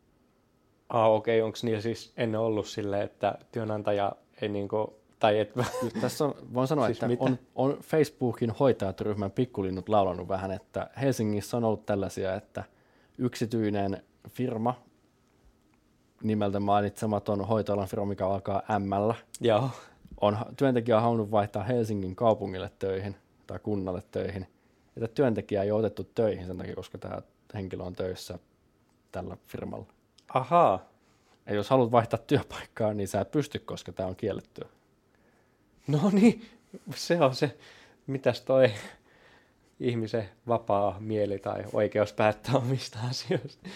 Ah, 0.89 1.13
okei, 1.13 1.41
okay. 1.41 1.47
onko 1.47 1.59
niillä 1.63 1.81
siis 1.81 2.13
ennen 2.17 2.41
ollut 2.41 2.67
silleen, 2.67 3.03
että 3.03 3.39
työnantaja 3.53 4.13
ei 4.43 4.49
niinku, 4.49 5.00
tai 5.21 5.39
et, 5.39 5.53
tässä 6.01 6.25
on, 6.25 6.35
voin 6.55 6.69
sanoa, 6.69 6.87
Siis 6.87 6.97
että 6.97 7.09
mitä? 7.09 7.25
on, 7.25 7.39
on 7.55 7.79
Facebookin 7.83 8.51
hoitajat-ryhmän 8.51 9.31
pikkulinnut 9.31 9.89
laulanut 9.89 10.29
vähän, 10.29 10.51
että 10.51 10.91
Helsingissä 11.01 11.57
on 11.57 11.65
ollut 11.65 11.87
tällaisia, 11.87 12.35
että 12.35 12.65
yksityinen 13.19 14.03
firma, 14.29 14.83
nimeltä 16.23 16.61
mainitsematon 16.61 17.47
hoitoalan 17.47 17.89
firma, 17.89 18.07
mikä 18.07 18.27
alkaa 18.27 18.63
M, 18.79 18.93
joo, 19.41 19.71
on 20.21 20.39
työntekijä 20.57 21.01
halunnut 21.01 21.31
vaihtaa 21.31 21.63
Helsingin 21.65 22.17
kaupungille 22.17 22.71
töihin 22.79 23.17
tai 23.47 23.59
kunnalle 23.59 24.03
töihin. 24.11 24.47
Että 24.97 25.09
työntekijä 25.09 25.63
ei 25.63 25.71
ole 25.71 25.79
otettu 25.79 26.05
töihin 26.05 26.47
sen 26.47 26.59
takia, 26.59 26.75
koska 26.75 26.99
tämä 26.99 27.23
henkilö 27.55 27.83
on 27.83 27.93
töissä 27.93 28.39
tällä 29.13 29.37
firmalla. 29.47 29.87
ahaa, 30.35 30.91
Ja 31.47 31.55
jos 31.55 31.71
haluat 31.71 31.93
vaihtaa 31.93 32.19
työpaikkaa, 32.27 32.95
niin 32.95 33.09
sä 33.09 33.21
et 33.21 33.31
pysty, 33.31 33.59
koska 33.59 33.93
tämä 33.93 34.09
on 34.09 34.17
kiellettyä. 34.17 34.69
No 35.91 36.11
niin, 36.13 36.47
se 36.95 37.21
on 37.21 37.35
se, 37.35 37.57
mitäs 38.07 38.41
toi 38.41 38.71
ihmisen 39.81 40.29
vapaa 40.49 40.97
mieli 41.01 41.39
tai 41.39 41.65
oikeus 41.73 42.13
päättää 42.13 42.55
omista 42.55 42.99
asioista. 43.11 43.69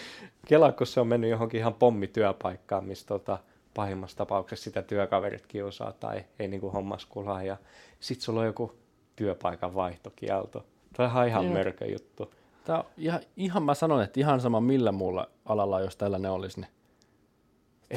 Kela, 0.47 0.73
kun 0.73 0.87
se 0.87 1.01
on 1.01 1.07
mennyt 1.07 1.31
johonkin 1.31 1.61
ihan 1.61 1.75
pommityöpaikkaan, 1.75 2.85
missä 2.85 3.07
tota, 3.07 3.39
pahimmassa 3.75 4.17
tapauksessa 4.17 4.65
sitä 4.65 4.83
työkaverit 4.83 5.47
kiusaa 5.47 5.93
tai 5.93 6.25
ei 6.39 6.49
niinku 6.49 6.71
hommas 6.71 7.07
kulaa 7.07 7.43
ja 7.43 7.57
sit 8.01 8.21
sulla 8.21 8.41
on 8.41 8.47
joku 8.47 8.73
työpaikan 9.17 9.75
vaihtokielto. 9.75 10.67
Tämä 10.97 11.21
on 11.21 11.29
ihan 11.29 11.45
Joo. 11.45 11.53
mörkö 11.53 11.87
juttu. 11.87 12.35
Tämä 12.65 12.79
on 12.79 12.85
ihan, 12.97 13.21
ihan 13.37 13.63
mä 13.63 13.75
sanon, 13.75 14.03
että 14.03 14.21
ihan 14.21 14.41
sama 14.41 14.61
millä 14.61 14.93
muulla 14.93 15.29
alalla, 15.45 15.81
jos 15.81 15.97
tällainen 15.97 16.31
olisi, 16.31 16.61
niin 16.61 16.71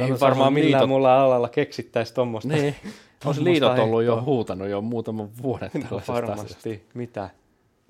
Ei 0.02 0.20
varmaan 0.20 0.54
millään 0.54 0.84
liitot- 0.84 0.88
muulla 0.88 1.24
alalla 1.24 1.50
keksittäisi 1.50 2.14
tuommoista. 2.14 2.54
Niin. 2.54 2.76
Olisi 3.26 3.44
liitot 3.44 3.80
ollut 3.80 4.04
jo 4.04 4.22
huutanut 4.22 4.68
jo 4.68 4.82
muutaman 4.82 5.30
vuoden 5.42 5.70
No 5.74 5.82
tällaisesta 5.82 6.14
asiasta. 6.14 6.32
varmasti. 6.38 6.86
Mitä? 6.94 7.30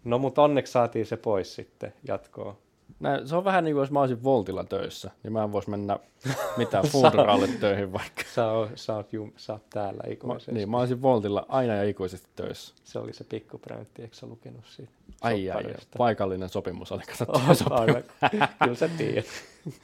No 0.04 0.18
mutta 0.20 0.42
onneksi 0.44 0.72
saatiin 0.74 1.06
se 1.06 1.18
pois 1.18 1.56
sitten 1.56 1.94
jatkoon. 2.08 2.58
Näin, 3.00 3.28
se 3.28 3.36
on 3.36 3.44
vähän 3.44 3.64
niin 3.64 3.74
kuin 3.76 3.82
jos 3.82 3.92
mä 3.92 4.00
olisin 4.00 4.24
Voltilla 4.24 4.64
töissä, 4.64 5.12
niin 5.24 5.34
mä 5.34 5.44
en 5.44 5.52
voisi 5.52 5.70
mennä 5.70 6.00
mitään 6.58 6.86
Foodralle 6.86 7.48
töihin 7.48 7.94
vaikka. 7.94 8.22
Sä, 8.36 8.52
oot, 8.52 8.70
sä, 8.76 8.96
oot, 8.96 9.14
jum, 9.14 9.32
sä 9.38 9.54
oot 9.54 9.70
täällä 9.70 10.04
Mä, 10.08 10.14
ikuisesti. 10.14 10.52
niin, 10.52 10.70
mä 10.70 10.78
olisin 10.80 11.02
Voltilla 11.02 11.46
aina 11.50 11.74
ja 11.76 11.84
ikuisesti 11.84 12.28
töissä. 12.36 12.76
Se 12.84 13.00
oli 13.00 13.14
se 13.14 13.24
pikkupräntti, 13.24 14.02
eikö 14.02 14.16
sä 14.16 14.26
lukenut 14.28 14.66
siitä? 14.66 14.92
Ai, 15.22 15.52
ai, 15.52 15.66
ai. 15.66 15.74
Paikallinen 15.98 16.50
sopimus 16.50 16.92
oli 16.92 17.02
katsottu. 17.04 17.40
Kyllä 18.64 18.76
sä 18.76 18.90
tiedät. 18.98 19.26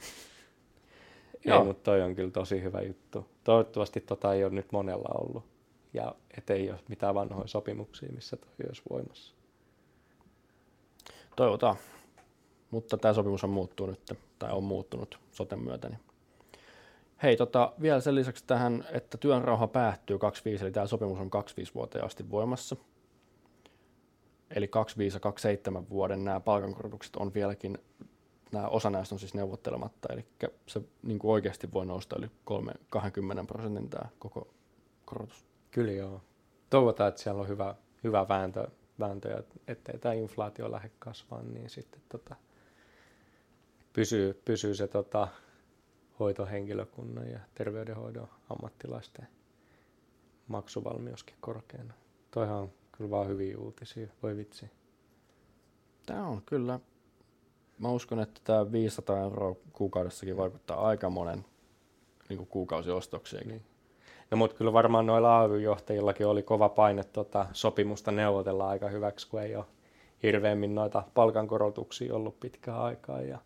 Joo. 1.44 1.58
ei, 1.58 1.64
mutta 1.64 1.82
toi 1.82 2.02
on 2.02 2.14
kyllä 2.14 2.30
tosi 2.30 2.62
hyvä 2.62 2.80
juttu. 2.80 3.26
Toivottavasti 3.44 4.00
tota 4.00 4.34
ei 4.34 4.44
ole 4.44 4.52
nyt 4.52 4.72
monella 4.72 5.08
ollut. 5.18 5.44
Ja 5.92 6.14
ettei 6.36 6.70
ole 6.70 6.80
mitään 6.88 7.14
vanhoja 7.14 7.46
sopimuksia, 7.46 8.12
missä 8.12 8.36
toi 8.36 8.66
olisi 8.66 8.82
voimassa. 8.90 9.34
Toivotaan. 11.36 11.76
Mutta 12.70 12.96
tämä 12.96 13.14
sopimus 13.14 13.44
on 13.44 13.50
muuttuu 13.50 13.86
nyt, 13.86 14.18
tai 14.38 14.52
on 14.52 14.64
muuttunut 14.64 15.18
soten 15.32 15.58
myötä. 15.58 15.88
Niin. 15.88 16.00
Hei, 17.22 17.36
tota, 17.36 17.72
vielä 17.80 18.00
sen 18.00 18.14
lisäksi 18.14 18.44
tähän, 18.46 18.84
että 18.92 19.18
työnrauha 19.18 19.66
päättyy 19.66 20.18
25, 20.18 20.64
eli 20.64 20.72
tämä 20.72 20.86
sopimus 20.86 21.20
on 21.20 21.30
25 21.30 21.74
vuoteen 21.74 22.04
asti 22.04 22.30
voimassa. 22.30 22.76
Eli 24.50 24.68
25 24.68 25.16
ja 25.16 25.20
27 25.20 25.88
vuoden 25.90 26.24
nämä 26.24 26.40
palkankorotukset 26.40 27.16
on 27.16 27.34
vieläkin, 27.34 27.78
nämä 28.52 28.68
osa 28.68 28.90
näistä 28.90 29.14
on 29.14 29.18
siis 29.18 29.34
neuvottelematta, 29.34 30.12
eli 30.12 30.26
se 30.66 30.82
niin 31.02 31.18
kuin 31.18 31.32
oikeasti 31.32 31.72
voi 31.72 31.86
nousta 31.86 32.16
yli 32.18 32.30
3, 32.44 32.72
20 32.90 33.44
prosentin 33.44 33.90
tämä 33.90 34.08
koko 34.18 34.54
korotus. 35.04 35.44
Kyllä 35.70 35.92
joo. 35.92 36.20
Toivotaan, 36.70 37.08
että 37.08 37.20
siellä 37.20 37.40
on 37.40 37.48
hyvä, 37.48 37.74
hyvä 38.04 38.28
vääntö, 38.28 38.68
vääntö 39.00 39.28
ja 39.28 39.42
ettei 39.68 39.98
tämä 39.98 40.14
inflaatio 40.14 40.70
lähde 40.70 40.90
kasvamaan, 40.98 41.54
niin 41.54 41.70
sitten 41.70 42.02
tota, 42.08 42.36
pysyy, 43.92 44.42
pysyy 44.44 44.74
se 44.74 44.88
tota, 44.88 45.28
hoitohenkilökunnan 46.20 47.30
ja 47.30 47.40
terveydenhoidon 47.54 48.28
ammattilaisten 48.50 49.28
maksuvalmiuskin 50.48 51.36
korkeana. 51.40 51.94
Toihan 52.30 52.56
on 52.56 52.72
kyllä 52.92 53.10
vaan 53.10 53.28
hyviä 53.28 53.58
uutisia, 53.58 54.08
voi 54.22 54.36
vitsi. 54.36 54.70
Tämä 56.06 56.26
on 56.26 56.42
kyllä, 56.46 56.80
mä 57.78 57.88
uskon, 57.88 58.20
että 58.20 58.40
tämä 58.44 58.72
500 58.72 59.20
euroa 59.20 59.56
kuukaudessakin 59.72 60.36
vaikuttaa 60.36 60.86
aika 60.86 61.10
monen 61.10 61.44
niin 62.28 62.36
kuin 62.36 62.48
kuukausiostoksiakin. 62.48 63.48
Niin. 63.48 63.62
No 64.30 64.36
mutta 64.36 64.56
kyllä 64.56 64.72
varmaan 64.72 65.06
noilla 65.06 65.40
AY-johtajillakin 65.40 66.26
oli 66.26 66.42
kova 66.42 66.68
paine 66.68 67.04
tota, 67.04 67.46
sopimusta 67.52 68.12
neuvotella 68.12 68.68
aika 68.68 68.88
hyväksi, 68.88 69.28
kun 69.28 69.42
ei 69.42 69.56
ole 69.56 69.64
hirveämmin 70.22 70.74
noita 70.74 71.02
palkankorotuksia 71.14 72.14
ollut 72.14 72.40
pitkään 72.40 72.80
aikaa 72.80 73.20
ja, 73.20 73.38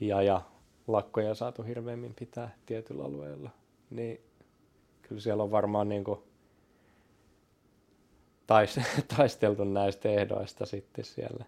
ja, 0.00 0.22
ja 0.22 0.40
lakkoja 0.86 1.34
saatu 1.34 1.62
hirveämmin 1.62 2.14
pitää 2.14 2.56
tietyllä 2.66 3.04
alueella. 3.04 3.50
Niin 3.90 4.20
kyllä 5.02 5.20
siellä 5.20 5.42
on 5.42 5.50
varmaan 5.50 5.88
niin 5.88 6.04
kuin 6.04 6.20
tais, 8.46 8.80
taisteltu 9.16 9.64
näistä 9.64 10.08
ehdoista 10.08 10.66
sitten 10.66 11.04
siellä. 11.04 11.44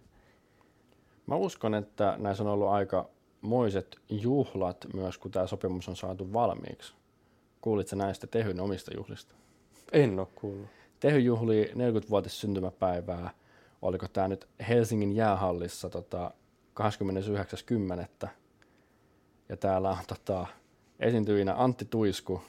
Mä 1.31 1.37
uskon, 1.37 1.75
että 1.75 2.16
näissä 2.19 2.43
on 2.43 2.51
ollut 2.51 2.69
aika 2.69 3.09
moiset 3.40 3.97
juhlat 4.09 4.87
myös, 4.95 5.19
kun 5.19 5.31
tämä 5.31 5.47
sopimus 5.47 5.88
on 5.88 5.97
saatu 5.97 6.33
valmiiksi. 6.33 6.95
Kuulitko 7.61 7.97
näistä 7.97 8.27
Tehyn 8.27 8.61
omista 8.61 8.95
juhlista? 8.97 9.35
En 9.93 10.19
ole 10.19 10.29
kuullut. 10.35 10.66
Tehy 11.01 11.19
juhlii 11.19 11.64
40-vuotis 11.64 12.40
syntymäpäivää. 12.40 13.31
Oliko 13.83 14.09
tämä 14.09 14.29
nyt 14.29 14.49
Helsingin 14.69 15.16
jäähallissa 15.16 15.90
tota, 15.90 16.31
29.10. 18.23 18.29
Ja 19.49 19.57
täällä 19.57 19.90
on 19.90 19.97
tota, 20.07 20.47
esiintyjinä 21.01 21.55
Antti 21.57 21.85
Tuisku, 21.85 22.43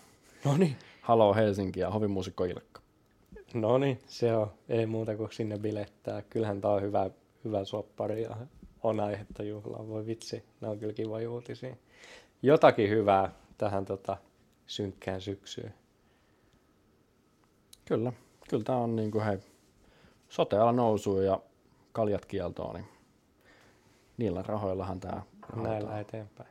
No 0.45 0.57
niin. 0.57 0.75
Halo 1.01 1.33
Helsinki 1.33 1.79
ja 1.79 1.89
hovimuusikko 1.89 2.45
Ilkka. 2.45 2.81
No 3.53 3.77
niin, 3.77 3.99
se 4.07 4.35
on. 4.35 4.51
Ei 4.69 4.85
muuta 4.85 5.15
kuin 5.17 5.31
sinne 5.31 5.57
bilettää. 5.57 6.21
Kyllähän 6.21 6.61
tää 6.61 6.71
on 6.71 6.81
hyvä, 6.81 7.09
hyvä 7.43 7.65
soppari 7.65 8.23
ja 8.23 8.37
on 8.83 8.99
aihetta 8.99 9.43
juhlaan. 9.43 9.87
Voi 9.87 10.05
vitsi, 10.05 10.43
nämä 10.61 10.71
on 10.71 10.79
kyllä 10.79 10.93
kiva 10.93 11.17
uutisia. 11.29 11.75
Jotakin 12.41 12.89
hyvää 12.89 13.31
tähän 13.57 13.85
tota, 13.85 14.17
synkkään 14.67 15.21
syksyyn. 15.21 15.73
Kyllä, 17.85 18.13
kyllä 18.49 18.63
tämä 18.63 18.77
on 18.77 18.95
niin 18.95 19.11
kuin 19.11 19.23
hei, 19.23 19.37
soteala 20.29 20.71
nousuu 20.71 21.21
ja 21.21 21.41
kaljat 21.91 22.25
kieltoon, 22.25 22.75
niin 22.75 22.87
niillä 24.17 24.41
rahoillahan 24.41 24.99
tämä 24.99 25.21
Näillä 25.55 25.99
eteenpäin. 25.99 26.49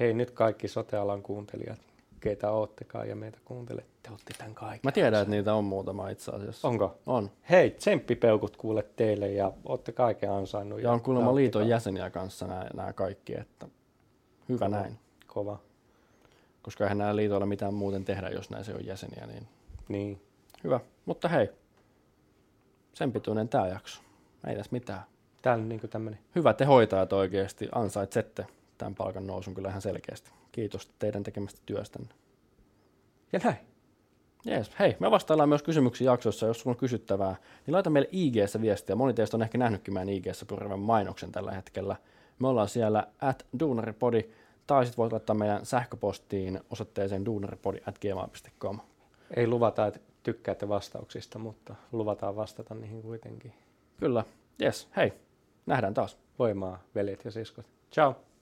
Hei 0.00 0.14
nyt 0.14 0.30
kaikki 0.30 0.68
sotealan 0.68 1.22
kuuntelijat, 1.22 1.80
keitä 2.24 2.50
oottekaan 2.50 3.08
ja 3.08 3.16
meitä 3.16 3.38
kuuntelette, 3.44 3.90
te 4.02 4.10
otti 4.12 4.32
tämän 4.38 4.54
kaiken. 4.54 4.80
Mä 4.82 4.92
tiedän, 4.92 5.22
että 5.22 5.30
niitä 5.30 5.54
on 5.54 5.64
muutama 5.64 6.08
itse 6.08 6.30
asiassa. 6.32 6.68
Onko? 6.68 6.98
On. 7.06 7.30
Hei, 7.50 7.70
tsemppipeukut 7.70 8.56
kuule 8.56 8.84
teille 8.96 9.28
ja 9.28 9.52
olette 9.64 9.92
kaiken 9.92 10.30
ansainnut. 10.32 10.82
Ja 10.82 10.92
on 10.92 11.00
kuulemma 11.00 11.34
liiton 11.34 11.68
jäseniä 11.68 12.10
kanssa 12.10 12.46
nämä, 12.46 12.66
nämä 12.74 12.92
kaikki, 12.92 13.34
että 13.40 13.68
hyvä 14.48 14.66
Kova. 14.66 14.76
näin. 14.76 14.98
Kova. 15.26 15.58
Koska 16.62 16.84
eihän 16.84 16.98
näillä 16.98 17.16
liitoilla 17.16 17.46
mitään 17.46 17.74
muuten 17.74 18.04
tehdä, 18.04 18.28
jos 18.28 18.50
näissä 18.50 18.72
ei 18.72 18.76
ole 18.78 18.84
jäseniä, 18.86 19.26
niin 19.26 19.48
Niin. 19.88 20.20
hyvä. 20.64 20.80
Mutta 21.06 21.28
hei, 21.28 21.48
sen 22.94 23.12
pituinen 23.12 23.48
tämä 23.48 23.66
jakso. 23.68 24.02
Ei 24.46 24.56
tässä 24.56 24.72
mitään. 24.72 25.02
Tää 25.42 25.54
on 25.54 25.68
niinku 25.68 25.88
tämmönen. 25.88 26.18
Hyvä 26.34 26.52
te 26.52 26.64
hoitajat 26.64 27.12
oikeasti 27.12 27.68
ansaitsette 27.72 28.46
tämän 28.78 28.94
palkan 28.94 29.26
nousun 29.26 29.54
kyllä 29.54 29.68
ihan 29.68 29.82
selkeästi. 29.82 30.30
Kiitos 30.54 30.90
teidän 30.98 31.22
tekemästä 31.22 31.60
työstänne. 31.66 32.14
Ja 33.32 33.40
näin. 33.44 33.56
Jees, 34.44 34.70
hei, 34.78 34.96
me 35.00 35.10
vastaillaan 35.10 35.48
myös 35.48 35.62
kysymyksiin 35.62 36.06
jaksoissa, 36.06 36.46
jos 36.46 36.60
sulla 36.60 36.74
on 36.74 36.78
kysyttävää, 36.78 37.36
niin 37.66 37.74
laita 37.74 37.90
meille 37.90 38.08
IG-ssä 38.12 38.60
viestiä. 38.60 38.96
Moni 38.96 39.14
teistä 39.14 39.36
on 39.36 39.42
ehkä 39.42 39.58
nähnytkin 39.58 39.94
meidän 39.94 40.08
IG-ssä 40.08 40.46
pyörivän 40.46 40.78
mainoksen 40.78 41.32
tällä 41.32 41.52
hetkellä. 41.52 41.96
Me 42.38 42.48
ollaan 42.48 42.68
siellä 42.68 43.06
at 43.20 43.46
duunaripodi, 43.60 44.28
tai 44.66 44.84
sitten 44.84 44.96
voit 44.96 45.12
laittaa 45.12 45.36
meidän 45.36 45.66
sähköpostiin 45.66 46.60
osoitteeseen 46.70 47.24
duunaripodi 47.24 47.78
at 47.86 47.98
gmail.com. 47.98 48.80
Ei 49.36 49.46
luvata, 49.46 49.86
että 49.86 50.00
tykkäätte 50.22 50.68
vastauksista, 50.68 51.38
mutta 51.38 51.74
luvataan 51.92 52.36
vastata 52.36 52.74
niihin 52.74 53.02
kuitenkin. 53.02 53.52
Kyllä, 54.00 54.24
jes, 54.58 54.88
hei, 54.96 55.12
nähdään 55.66 55.94
taas. 55.94 56.18
Voimaa, 56.38 56.82
veljet 56.94 57.24
ja 57.24 57.30
siskot. 57.30 57.66
Ciao. 57.92 58.33